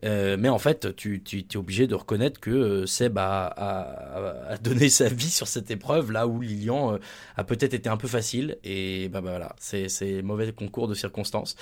[0.03, 5.09] Euh, mais en fait, tu, es obligé de reconnaître que euh, Seb a, donné sa
[5.09, 6.97] vie sur cette épreuve là où Lilian
[7.35, 11.55] a peut-être été un peu facile et bah, bah voilà, c'est mauvais concours de circonstances.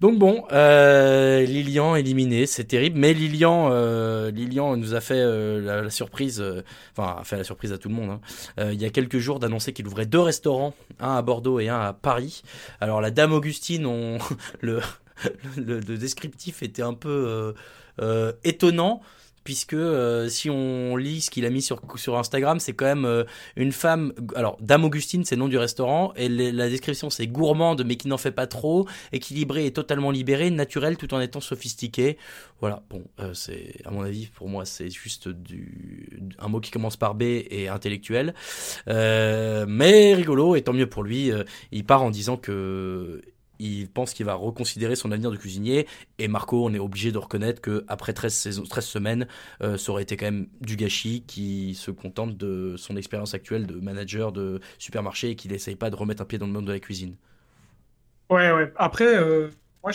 [0.00, 2.98] Donc bon, euh, Lilian éliminé, c'est terrible.
[2.98, 6.62] Mais Lilian, euh, Lilian nous a fait euh, la, surprise, euh,
[6.96, 8.10] enfin a fait la surprise à tout le monde.
[8.10, 8.20] Hein.
[8.60, 11.68] Euh, il y a quelques jours d'annoncer qu'il ouvrait deux restaurants, un à Bordeaux et
[11.68, 12.42] un à Paris.
[12.80, 14.18] Alors la Dame Augustine,
[14.60, 14.80] le,
[15.56, 17.54] le, descriptif était un peu
[18.44, 19.00] étonnant
[19.48, 21.80] puisque euh, si on lit ce qu'il a mis sur,
[22.18, 23.24] Instagram, c'est quand même euh,
[23.56, 24.12] une femme.
[24.36, 28.08] Alors, Dame Augustine, c'est le nom du restaurant, et la description c'est gourmande mais qui
[28.08, 32.18] n'en fait pas trop, équilibré et totalement libéré, naturel tout en étant sophistiqué.
[32.60, 35.30] Voilà, bon, euh, c'est à mon avis, pour moi, c'est juste
[36.38, 38.34] un mot qui commence par B et intellectuel,
[38.86, 41.30] mais rigolo et tant mieux pour lui.
[41.72, 43.22] il part en disant que
[43.58, 45.86] il pense qu'il va reconsidérer son avenir de cuisinier.
[46.18, 49.28] Et Marco, on est obligé de reconnaître que après 13, saisons, 13 semaines,
[49.62, 53.66] euh, ça aurait été quand même du gâchis qui se contente de son expérience actuelle
[53.66, 56.66] de manager de supermarché et qui n'essaye pas de remettre un pied dans le monde
[56.66, 57.16] de la cuisine.
[58.30, 58.72] Ouais, ouais.
[58.76, 59.48] Après, euh,
[59.82, 59.92] moi,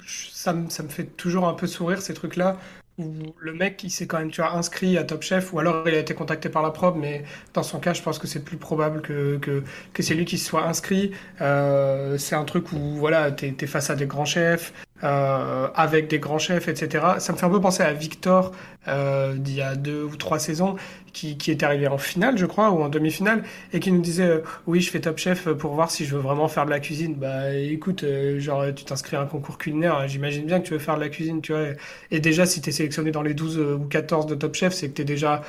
[0.00, 2.58] ça me fait toujours un peu sourire ces trucs-là
[2.98, 5.86] où le mec il s'est quand même tu as inscrit à Top Chef ou alors
[5.88, 7.24] il a été contacté par la prod mais
[7.54, 10.38] dans son cas je pense que c'est plus probable que, que, que c'est lui qui
[10.38, 11.12] se soit inscrit.
[11.40, 14.72] Euh, c'est un truc où voilà t'es es face à des grands chefs
[15.04, 17.04] euh, avec des grands chefs, etc.
[17.18, 18.52] Ça me fait un peu penser à Victor
[18.88, 20.76] euh, d'il y a deux ou trois saisons,
[21.12, 23.42] qui, qui est arrivé en finale, je crois, ou en demi-finale,
[23.72, 26.20] et qui nous disait euh, oui, je fais Top Chef pour voir si je veux
[26.20, 27.14] vraiment faire de la cuisine.
[27.14, 30.78] Bah écoute, euh, genre tu t'inscris à un concours culinaire, j'imagine bien que tu veux
[30.78, 31.68] faire de la cuisine, tu vois.
[32.10, 34.88] Et déjà, si tu es sélectionné dans les 12 ou 14 de Top Chef, c'est
[34.88, 35.42] que tu es déjà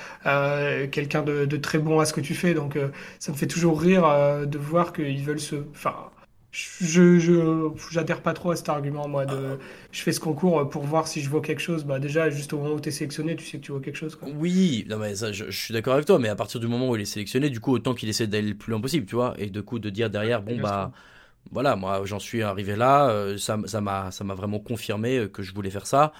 [0.91, 2.53] quelqu'un de, de, très bon à ce que tu fais.
[2.53, 2.77] Donc
[3.19, 4.03] ça me fait toujours rire
[4.47, 5.55] de voir qu'ils veulent se...
[5.71, 5.93] Enfin,
[6.51, 9.59] je j'adhère pas trop à cet argument moi de
[9.91, 12.57] je fais ce concours pour voir si je vois quelque chose bah déjà juste au
[12.57, 14.29] moment où tu es sélectionné tu sais que tu vois quelque chose quoi.
[14.35, 16.95] oui non mais ça je, suis d'accord avec toi mais à partir du moment où
[16.95, 19.35] il est sélectionné du coup autant qu'il essaie d'aller le plus loin possible tu vois
[19.37, 20.91] et de coup de dire derrière bon bah
[21.51, 25.43] voilà moi j'en suis arrivé là euh, ça ça m'a ça m'a vraiment confirmé que
[25.43, 26.13] je voulais faire ça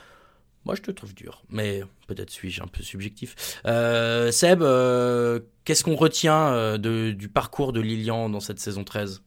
[0.68, 3.62] moi, je te trouve dur, mais peut-être suis-je un peu subjectif.
[3.66, 8.84] Euh, Seb, euh, qu'est-ce qu'on retient euh, de, du parcours de Lilian dans cette saison
[8.84, 9.24] 13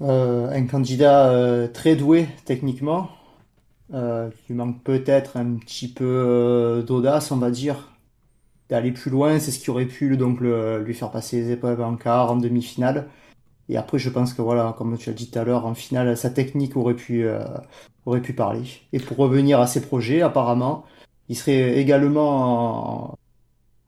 [0.00, 3.10] euh, un candidat euh, très doué techniquement,
[3.92, 7.92] euh, qui manque peut-être un petit peu d'audace, on va dire,
[8.68, 9.38] d'aller plus loin.
[9.38, 13.08] C'est ce qui aurait pu donc lui faire passer les épreuves en quart, en demi-finale.
[13.68, 16.16] Et après, je pense que voilà, comme tu as dit tout à l'heure, en finale,
[16.16, 17.26] sa technique aurait pu,
[18.06, 18.62] aurait pu parler.
[18.92, 20.84] Et pour revenir à ses projets, apparemment,
[21.28, 23.18] il serait également en,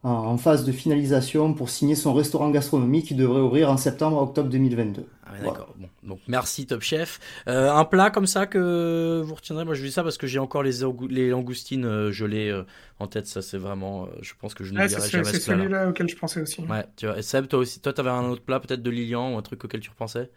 [0.08, 5.04] en phase de finalisation pour signer son restaurant gastronomique qui devrait ouvrir en septembre-octobre 2022.
[5.26, 5.74] Ah d'accord.
[5.76, 7.18] Bon, donc merci Top Chef.
[7.48, 9.64] Euh, un plat comme ça que vous retiendrez.
[9.64, 10.78] Moi, je dis ça parce que j'ai encore les,
[11.10, 12.62] les langoustines euh, gelées euh,
[13.00, 13.26] en tête.
[13.26, 14.06] Ça, c'est vraiment.
[14.22, 16.60] je pense que je ne ouais, jamais ce C'est celui-là auquel je pensais aussi.
[16.62, 16.84] Ouais.
[16.96, 17.18] Tu vois.
[17.18, 19.64] Et Seb, toi aussi, toi, t'avais un autre plat peut-être de Lilian ou un truc
[19.64, 20.30] auquel tu repensais?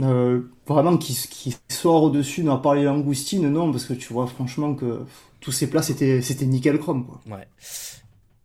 [0.00, 4.26] Euh, vraiment qui, qui sort au-dessus, n'a pas les langoustines, non, parce que tu vois
[4.26, 5.00] franchement que
[5.40, 7.20] tous ces plats c'était c'était nickel chrome quoi.
[7.26, 7.46] Ouais.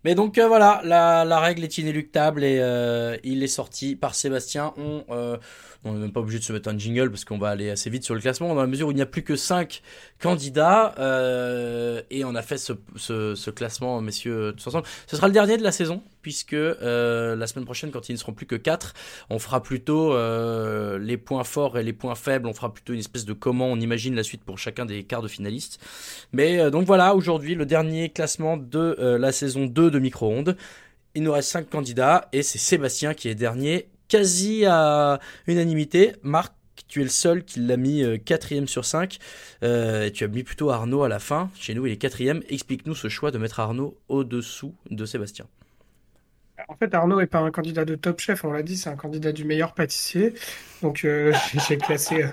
[0.03, 4.73] Mais donc euh, voilà, la, règle est inéluctable et euh, il est sorti par Sébastien.
[4.77, 5.37] On, euh,
[5.83, 7.89] on n'est même pas obligé de se mettre un jingle parce qu'on va aller assez
[7.89, 9.81] vite sur le classement dans la mesure où il n'y a plus que 5
[10.19, 14.85] candidats euh, et on a fait ce, classement, messieurs, tous ensemble.
[15.07, 18.17] Ce sera le dernier de la saison puisque euh, la semaine prochaine, quand ils ne
[18.17, 18.93] seront plus que 4,
[19.29, 22.47] on fera plutôt euh, les points forts et les points faibles.
[22.47, 25.21] On fera plutôt une espèce de comment on imagine la suite pour chacun des quarts
[25.21, 25.79] de finalistes.
[26.33, 30.57] Mais donc voilà, aujourd'hui, le dernier classement de la saison 2 de Micro-ondes.
[31.15, 36.13] Il nous reste 5 candidats et c'est Sébastien qui est dernier quasi à unanimité.
[36.23, 36.53] Marc,
[36.87, 39.17] tu es le seul qui l'a mis euh, quatrième sur 5.
[39.63, 41.49] Euh, tu as mis plutôt Arnaud à la fin.
[41.55, 42.41] Chez nous, il est quatrième.
[42.49, 45.45] Explique-nous ce choix de mettre Arnaud au-dessous de Sébastien.
[46.67, 48.95] En fait, Arnaud n'est pas un candidat de Top Chef, on l'a dit, c'est un
[48.95, 50.33] candidat du meilleur pâtissier.
[50.81, 51.33] Donc, euh,
[51.67, 52.25] j'ai classé.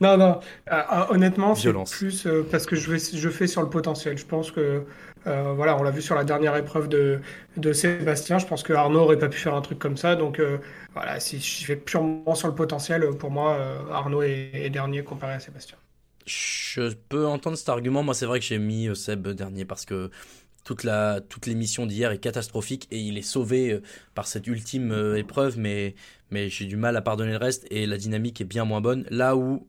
[0.00, 0.40] Non, non,
[0.72, 4.16] euh, honnêtement, c'est plus parce que je, vais, je fais sur le potentiel.
[4.16, 4.86] Je pense que
[5.26, 7.20] euh, voilà, on l'a vu sur la dernière épreuve de,
[7.56, 8.38] de Sébastien.
[8.38, 10.16] Je pense que Arnaud aurait pas pu faire un truc comme ça.
[10.16, 10.58] Donc euh,
[10.94, 15.04] voilà, si je fais purement sur le potentiel, pour moi, euh, Arnaud est, est, dernier
[15.04, 15.76] comparé à Sébastien.
[16.26, 18.02] Je peux entendre cet argument.
[18.02, 20.10] Moi, c'est vrai que j'ai mis Seb dernier parce que
[20.64, 23.80] toute la toute l'émission d'hier est catastrophique et il est sauvé
[24.14, 25.94] par cette ultime épreuve, mais
[26.30, 29.06] mais j'ai du mal à pardonner le reste et la dynamique est bien moins bonne.
[29.10, 29.66] Là où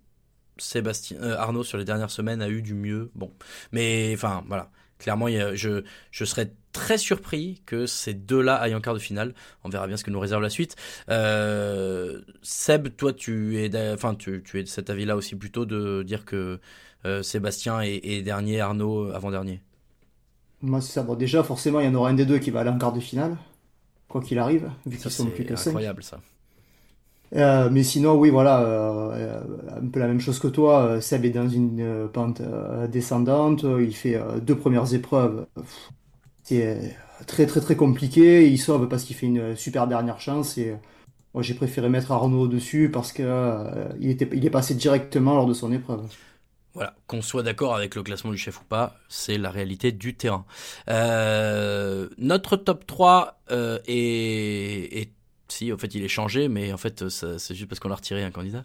[0.58, 3.10] Sébastien Arnaud sur les dernières semaines a eu du mieux.
[3.16, 3.32] Bon,
[3.72, 4.70] mais enfin voilà.
[5.02, 5.82] Clairement, je,
[6.12, 9.34] je serais très surpris que ces deux-là aillent en quart de finale.
[9.64, 10.76] On verra bien ce que nous réserve la suite.
[11.10, 16.04] Euh, Seb, toi, tu es, enfin, tu, tu es de cet avis-là aussi plutôt de
[16.04, 16.60] dire que
[17.06, 19.64] euh, Sébastien est, est, dernier, Arnaud avant-dernier?
[20.62, 21.02] Moi, c'est ça.
[21.02, 22.94] Bon, déjà, forcément, il y en aura un des deux qui va aller en quart
[22.94, 23.38] de finale,
[24.08, 26.20] quoi qu'il arrive, vu qu'ils sont plus que C'est incroyable ça.
[27.36, 29.42] Euh, mais sinon, oui, voilà, euh,
[29.82, 31.00] un peu la même chose que toi.
[31.02, 32.42] Seb est dans une pente
[32.90, 33.64] descendante.
[33.64, 35.46] Il fait deux premières épreuves.
[36.44, 36.96] C'est
[37.28, 38.48] très, très, très compliqué.
[38.50, 40.58] Il sauve parce qu'il fait une super dernière chance.
[40.58, 40.76] Et
[41.34, 43.24] moi, j'ai préféré mettre Arnaud dessus parce que
[44.00, 46.06] il, était, il est passé directement lors de son épreuve.
[46.74, 50.16] Voilà, qu'on soit d'accord avec le classement du chef ou pas, c'est la réalité du
[50.16, 50.46] terrain.
[50.90, 55.12] Euh, notre top 3 euh, est, est
[55.52, 58.24] si, en fait, il est changé, mais en fait, c'est juste parce qu'on a retiré
[58.24, 58.64] un candidat.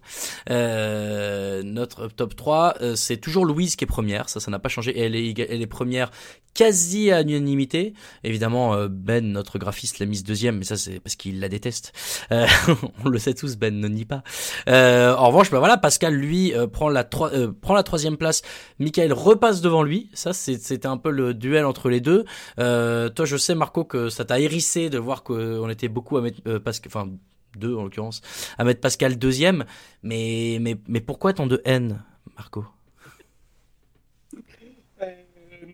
[0.50, 4.68] Euh, notre top 3, euh, c'est toujours Louise qui est première, ça, ça n'a pas
[4.68, 6.10] changé, elle est, elle est première
[6.56, 7.92] quasi à l'unanimité.
[8.24, 11.92] Évidemment, euh, Ben, notre graphiste, l'a mise deuxième, mais ça, c'est parce qu'il la déteste.
[12.32, 12.46] Euh,
[13.04, 14.22] on le sait tous, Ben ne nie pas.
[14.68, 18.42] Euh, en revanche, ben voilà, Pascal, lui, prend, la prend la troisième place.
[18.78, 20.10] Michael repasse devant lui.
[20.14, 22.24] Ça, c'était un peu le duel entre les deux.
[22.56, 26.40] toi, je sais, Marco, que ça t'a hérissé de voir qu'on était beaucoup à mettre
[26.58, 27.10] Pascal, enfin,
[27.56, 28.20] deux en l'occurrence,
[28.58, 29.64] à mettre Pascal deuxième.
[30.02, 32.02] Mais, mais, mais pourquoi tant de haine,
[32.36, 32.64] Marco?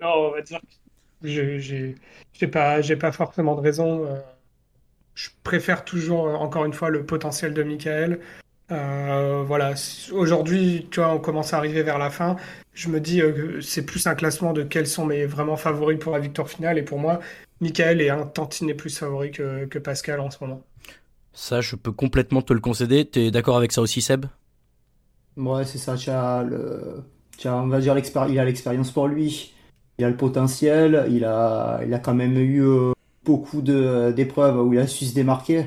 [0.00, 0.60] Non, on va dire
[1.22, 1.94] que j'ai
[2.50, 4.08] pas, pas forcément de raison.
[5.14, 8.20] Je préfère toujours, encore une fois, le potentiel de Michael.
[8.70, 9.74] Euh, voilà,
[10.12, 12.36] aujourd'hui, tu vois, on commence à arriver vers la fin.
[12.72, 16.12] Je me dis que c'est plus un classement de quels sont mes vraiment favoris pour
[16.12, 16.78] la victoire finale.
[16.78, 17.20] Et pour moi,
[17.60, 20.64] Michael est un tantinet plus favori que Pascal en ce moment.
[21.32, 23.08] Ça, je peux complètement te le concéder.
[23.08, 24.26] Tu es d'accord avec ça aussi, Seb?
[25.36, 25.94] Ouais, c'est ça.
[27.44, 27.96] On va dire,
[28.28, 29.52] il a l'expérience pour lui
[29.98, 32.92] il a le potentiel, il a, quand même eu euh,
[33.24, 35.66] beaucoup d'épreuves où il a su se démarquer.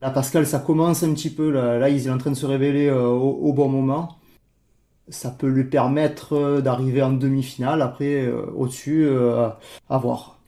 [0.00, 1.50] Là, Pascal, ça commence un petit peu.
[1.50, 4.18] Là, il est en train de se révéler euh, au, bon moment.
[5.08, 7.82] Ça peut lui permettre euh, d'arriver en demi-finale.
[7.82, 9.08] Après, au-dessus,
[9.88, 10.38] à voir.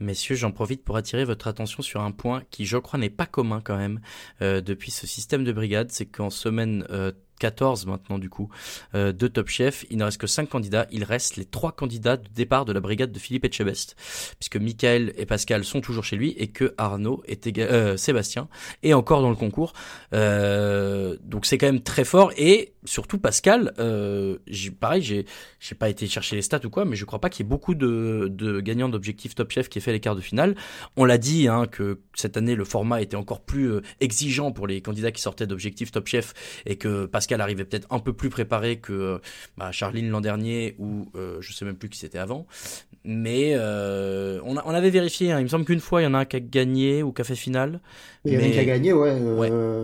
[0.00, 3.26] Messieurs, j'en profite pour attirer votre attention sur un point qui, je crois, n'est pas
[3.26, 4.00] commun quand même
[4.40, 5.90] depuis ce système de brigade.
[5.90, 6.86] C'est qu'en semaine
[7.38, 8.48] 14 maintenant du coup
[8.94, 9.86] euh, de Top Chef.
[9.90, 10.86] Il ne reste que 5 candidats.
[10.90, 13.96] Il reste les 3 candidats de départ de la brigade de Philippe Etchebest.
[14.38, 18.48] Puisque Michael et Pascal sont toujours chez lui et que Arnaud est euh, Sébastien
[18.82, 19.72] est encore dans le concours.
[20.12, 22.32] Euh, donc c'est quand même très fort.
[22.36, 23.72] Et surtout Pascal,
[24.80, 25.26] pareil, j'ai,
[25.60, 27.50] j'ai pas été chercher les stats ou quoi, mais je crois pas qu'il y ait
[27.50, 30.54] beaucoup de, de gagnants d'objectifs Top Chef qui aient fait les quarts de finale.
[30.96, 34.80] On l'a dit hein, que cette année le format était encore plus exigeant pour les
[34.80, 36.34] candidats qui sortaient d'objectifs Top Chef
[36.66, 39.20] et que Pascal arrivait peut-être un peu plus préparé que
[39.56, 42.46] bah, Charline l'an dernier ou euh, je sais même plus qui c'était avant.
[43.04, 45.32] Mais euh, on, a, on, avait vérifié.
[45.32, 47.12] Hein, il me semble qu'une fois il y en a un qui a gagné ou
[47.12, 47.80] qui a fait finale.
[48.24, 49.10] Il y en a un qui a gagné, ouais.
[49.10, 49.36] Euh,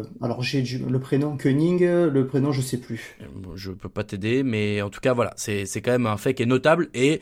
[0.03, 0.09] ouais.
[0.21, 3.17] Alors j'ai le prénom Koenig, le prénom je sais plus.
[3.55, 6.35] Je peux pas t'aider, mais en tout cas voilà, c'est c'est quand même un fait
[6.35, 7.21] qui est notable et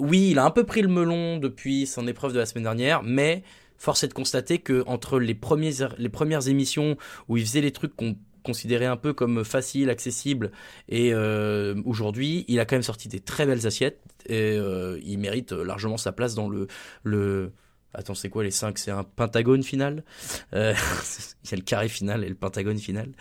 [0.00, 3.02] oui, il a un peu pris le melon depuis son épreuve de la semaine dernière,
[3.02, 3.42] mais
[3.76, 6.96] force est de constater que entre les premières les premières émissions
[7.28, 10.50] où il faisait les trucs qu'on considéré un peu comme facile, accessible.
[10.88, 15.18] Et euh, aujourd'hui, il a quand même sorti des très belles assiettes et euh, il
[15.18, 16.66] mérite largement sa place dans le
[17.02, 17.52] le.
[17.94, 20.04] Attends, c'est quoi les 5 C'est un pentagone final?
[20.54, 20.74] Euh,
[21.50, 23.12] le carré final et le pentagone final.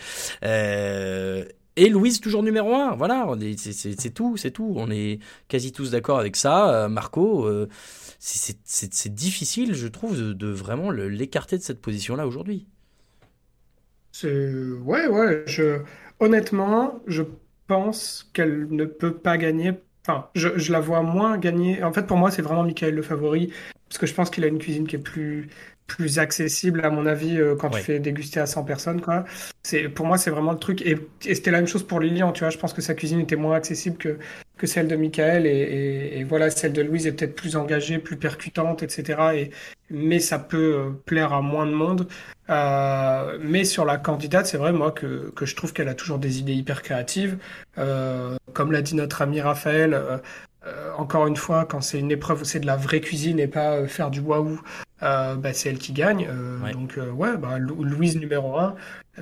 [0.43, 1.45] Euh,
[1.77, 2.95] et Louise toujours numéro 1.
[2.95, 4.73] Voilà, c'est tout, c'est tout.
[4.75, 6.87] On est quasi tous d'accord avec ça.
[6.89, 7.49] Marco,
[8.19, 12.67] c'est difficile, je trouve, de vraiment l'écarter de cette position-là aujourd'hui.
[14.25, 15.45] Ouais, ouais.
[16.19, 17.23] Honnêtement, je
[17.67, 19.73] pense qu'elle ne peut pas gagner.
[20.07, 21.83] Enfin, je, je la vois moins gagner.
[21.83, 23.53] En fait, pour moi, c'est vraiment Michael le favori
[23.89, 25.49] parce que je pense qu'il a une cuisine qui est plus
[25.87, 29.23] plus accessible à mon avis euh, quand tu fais déguster à 100 personnes quoi.
[29.63, 32.31] C'est pour moi c'est vraiment le truc et, et c'était la même chose pour Lilian,
[32.33, 34.17] tu vois, je pense que sa cuisine était moins accessible que
[34.57, 37.99] que celle de Michael et, et, et voilà celle de Louise est peut-être plus engagée,
[37.99, 39.19] plus percutante etc.
[39.35, 39.51] Et
[39.89, 42.07] mais ça peut euh, plaire à moins de monde.
[42.49, 46.19] Euh, mais sur la candidate, c'est vrai moi que que je trouve qu'elle a toujours
[46.19, 47.37] des idées hyper créatives.
[47.77, 49.93] Euh, comme l'a dit notre ami Raphaël,
[50.67, 53.75] euh, encore une fois, quand c'est une épreuve, c'est de la vraie cuisine et pas
[53.75, 54.59] euh, faire du waouh,
[55.03, 56.27] euh, bah, c'est elle qui gagne.
[56.63, 56.71] Ouais.
[56.71, 58.75] Donc, ouais, bah, Louise numéro 1,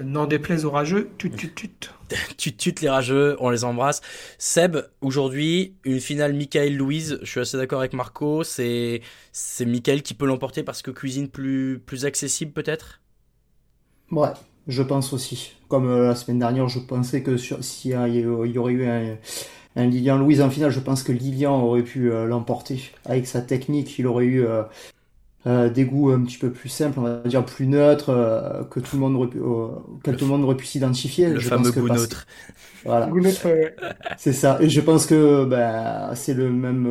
[0.03, 1.69] n'en déplaise aux rageux, tut tut tut.
[2.37, 4.01] tut tut les rageux, on les embrasse.
[4.37, 10.13] Seb, aujourd'hui, une finale Michael-Louise, je suis assez d'accord avec Marco, c'est, c'est Michael qui
[10.13, 13.01] peut l'emporter parce que cuisine plus, plus accessible peut-être?
[14.11, 14.29] Ouais,
[14.67, 15.53] je pense aussi.
[15.67, 19.17] Comme la semaine dernière, je pensais que s'il y, y aurait eu un
[19.75, 22.91] un Lilian Louise en finale, je pense que Lilian aurait pu euh, l'emporter.
[23.05, 24.63] Avec sa technique, il aurait eu euh,
[25.47, 28.79] euh, des goûts un petit peu plus simples, on va dire plus neutres, euh, que
[28.79, 31.29] tout le monde aurait pu, auquel tout le monde aurait pu s'identifier.
[31.29, 32.01] Le je fameux pense goût parce...
[32.01, 32.27] neutre.
[32.85, 33.07] Voilà.
[33.07, 33.75] Goût neutre, ouais.
[34.17, 34.57] C'est ça.
[34.61, 36.89] Et je pense que ben, c'est le même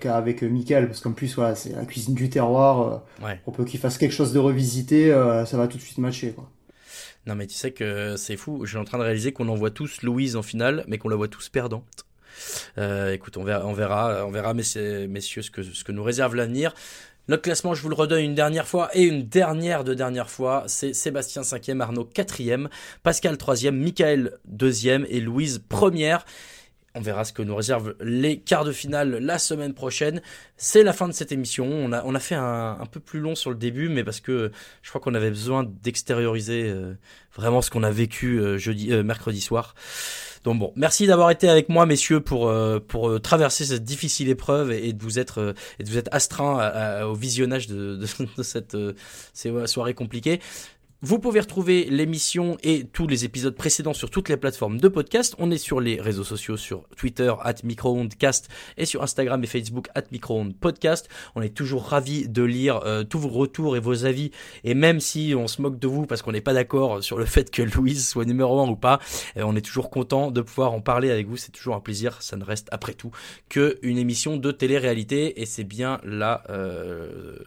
[0.00, 3.02] cas avec Michael, parce qu'en plus, voilà, c'est la cuisine du terroir.
[3.22, 3.40] Ouais.
[3.46, 5.10] On peut qu'il fasse quelque chose de revisité,
[5.46, 6.32] ça va tout de suite matcher.
[6.32, 6.48] Quoi.
[7.24, 9.54] Non mais tu sais que c'est fou, je suis en train de réaliser qu'on en
[9.54, 12.04] voit tous Louise en finale, mais qu'on la voit tous perdante.
[12.78, 15.08] Euh, écoute, on verra, on verra, on verra messieurs,
[15.42, 16.74] ce, que, ce que nous réserve l'avenir.
[17.28, 20.64] Notre classement, je vous le redonne une dernière fois et une dernière de dernière fois.
[20.66, 22.68] C'est Sébastien 5e, Arnaud 4e,
[23.02, 26.18] Pascal 3e, Michael 2e et Louise 1
[26.94, 30.20] on verra ce que nous réservent les quarts de finale la semaine prochaine.
[30.56, 31.66] C'est la fin de cette émission.
[31.66, 34.52] On a, on a fait un, peu plus long sur le début, mais parce que
[34.82, 36.94] je crois qu'on avait besoin d'extérioriser euh,
[37.34, 39.74] vraiment ce qu'on a vécu euh, jeudi, euh, mercredi soir.
[40.44, 44.72] Donc bon, merci d'avoir été avec moi, messieurs, pour euh, pour traverser cette difficile épreuve
[44.72, 48.76] et, de vous être et de vous être astreint au visionnage de, de, de cette
[49.32, 50.40] ces soirées compliquées.
[51.04, 55.34] Vous pouvez retrouver l'émission et tous les épisodes précédents sur toutes les plateformes de podcast.
[55.40, 59.88] On est sur les réseaux sociaux, sur Twitter, at microondcast, et sur Instagram et Facebook,
[59.96, 61.08] at microondpodcast.
[61.34, 64.30] On est toujours ravis de lire euh, tous vos retours et vos avis.
[64.62, 67.24] Et même si on se moque de vous parce qu'on n'est pas d'accord sur le
[67.24, 69.00] fait que Louise soit numéro 1 ou pas,
[69.38, 71.36] euh, on est toujours content de pouvoir en parler avec vous.
[71.36, 72.22] C'est toujours un plaisir.
[72.22, 73.10] Ça ne reste après tout
[73.48, 75.42] qu'une émission de télé-réalité.
[75.42, 77.38] Et c'est bien là euh,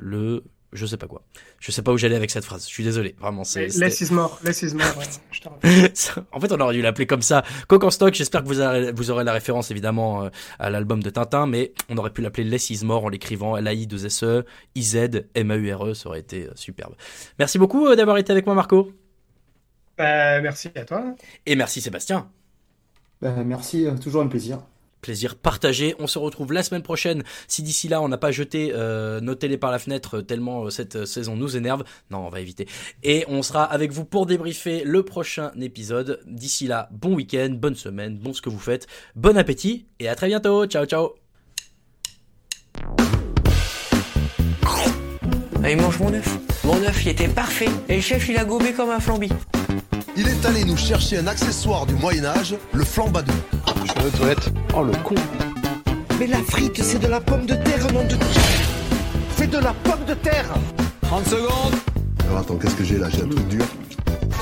[0.00, 1.22] le je sais pas quoi.
[1.60, 2.64] Je sais pas où j'allais avec cette phrase.
[2.66, 3.44] Je suis désolé, vraiment.
[3.44, 4.86] C'est, less is more, less is more.
[6.32, 7.44] en fait, on aurait dû l'appeler comme ça.
[7.68, 8.14] Coq en stock.
[8.14, 11.72] J'espère que vous aurez, vous aurez la référence évidemment euh, à l'album de Tintin, mais
[11.88, 14.44] on aurait pu l'appeler Less is more en l'écrivant L A I 2 S E
[14.74, 15.94] I Z M A U R E.
[15.94, 16.94] Ça aurait été superbe.
[17.38, 18.92] Merci beaucoup d'avoir été avec moi, Marco.
[19.96, 21.14] Bah, merci à toi.
[21.46, 22.28] Et merci Sébastien.
[23.22, 24.58] Bah, merci, toujours un plaisir
[25.06, 25.94] plaisir partagé.
[26.00, 27.22] On se retrouve la semaine prochaine.
[27.46, 30.70] Si d'ici là on n'a pas jeté euh, nos télés par la fenêtre tellement euh,
[30.70, 32.66] cette saison nous énerve, non, on va éviter.
[33.04, 36.20] Et on sera avec vous pour débriefer le prochain épisode.
[36.26, 40.16] D'ici là, bon week-end, bonne semaine, bon ce que vous faites, bon appétit et à
[40.16, 40.66] très bientôt.
[40.66, 41.14] Ciao, ciao.
[45.62, 46.38] Allez, mange mon œuf.
[46.64, 47.68] Mon œuf, il était parfait.
[47.88, 49.28] Et le chef, il a gobé comme un flambi.
[50.16, 53.32] Il est allé nous chercher un accessoire du Moyen-Âge, le flambadou.
[53.84, 54.50] Je suis aux toilettes.
[54.74, 55.14] Oh le con
[56.18, 58.16] Mais la frite, c'est de la pomme de terre, non de...
[59.36, 60.46] C'est de la pomme de terre
[61.02, 61.74] 30 secondes
[62.26, 63.08] Alors attends, qu'est-ce que j'ai là?
[63.10, 63.64] J'ai un truc dur.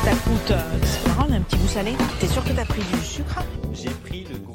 [0.04, 0.50] Ça coûte...
[0.50, 1.92] Euh, c'est marrant, un petit goût salé.
[2.20, 3.42] T'es sûr que t'as pris du sucre?
[3.72, 4.54] J'ai pris le gros.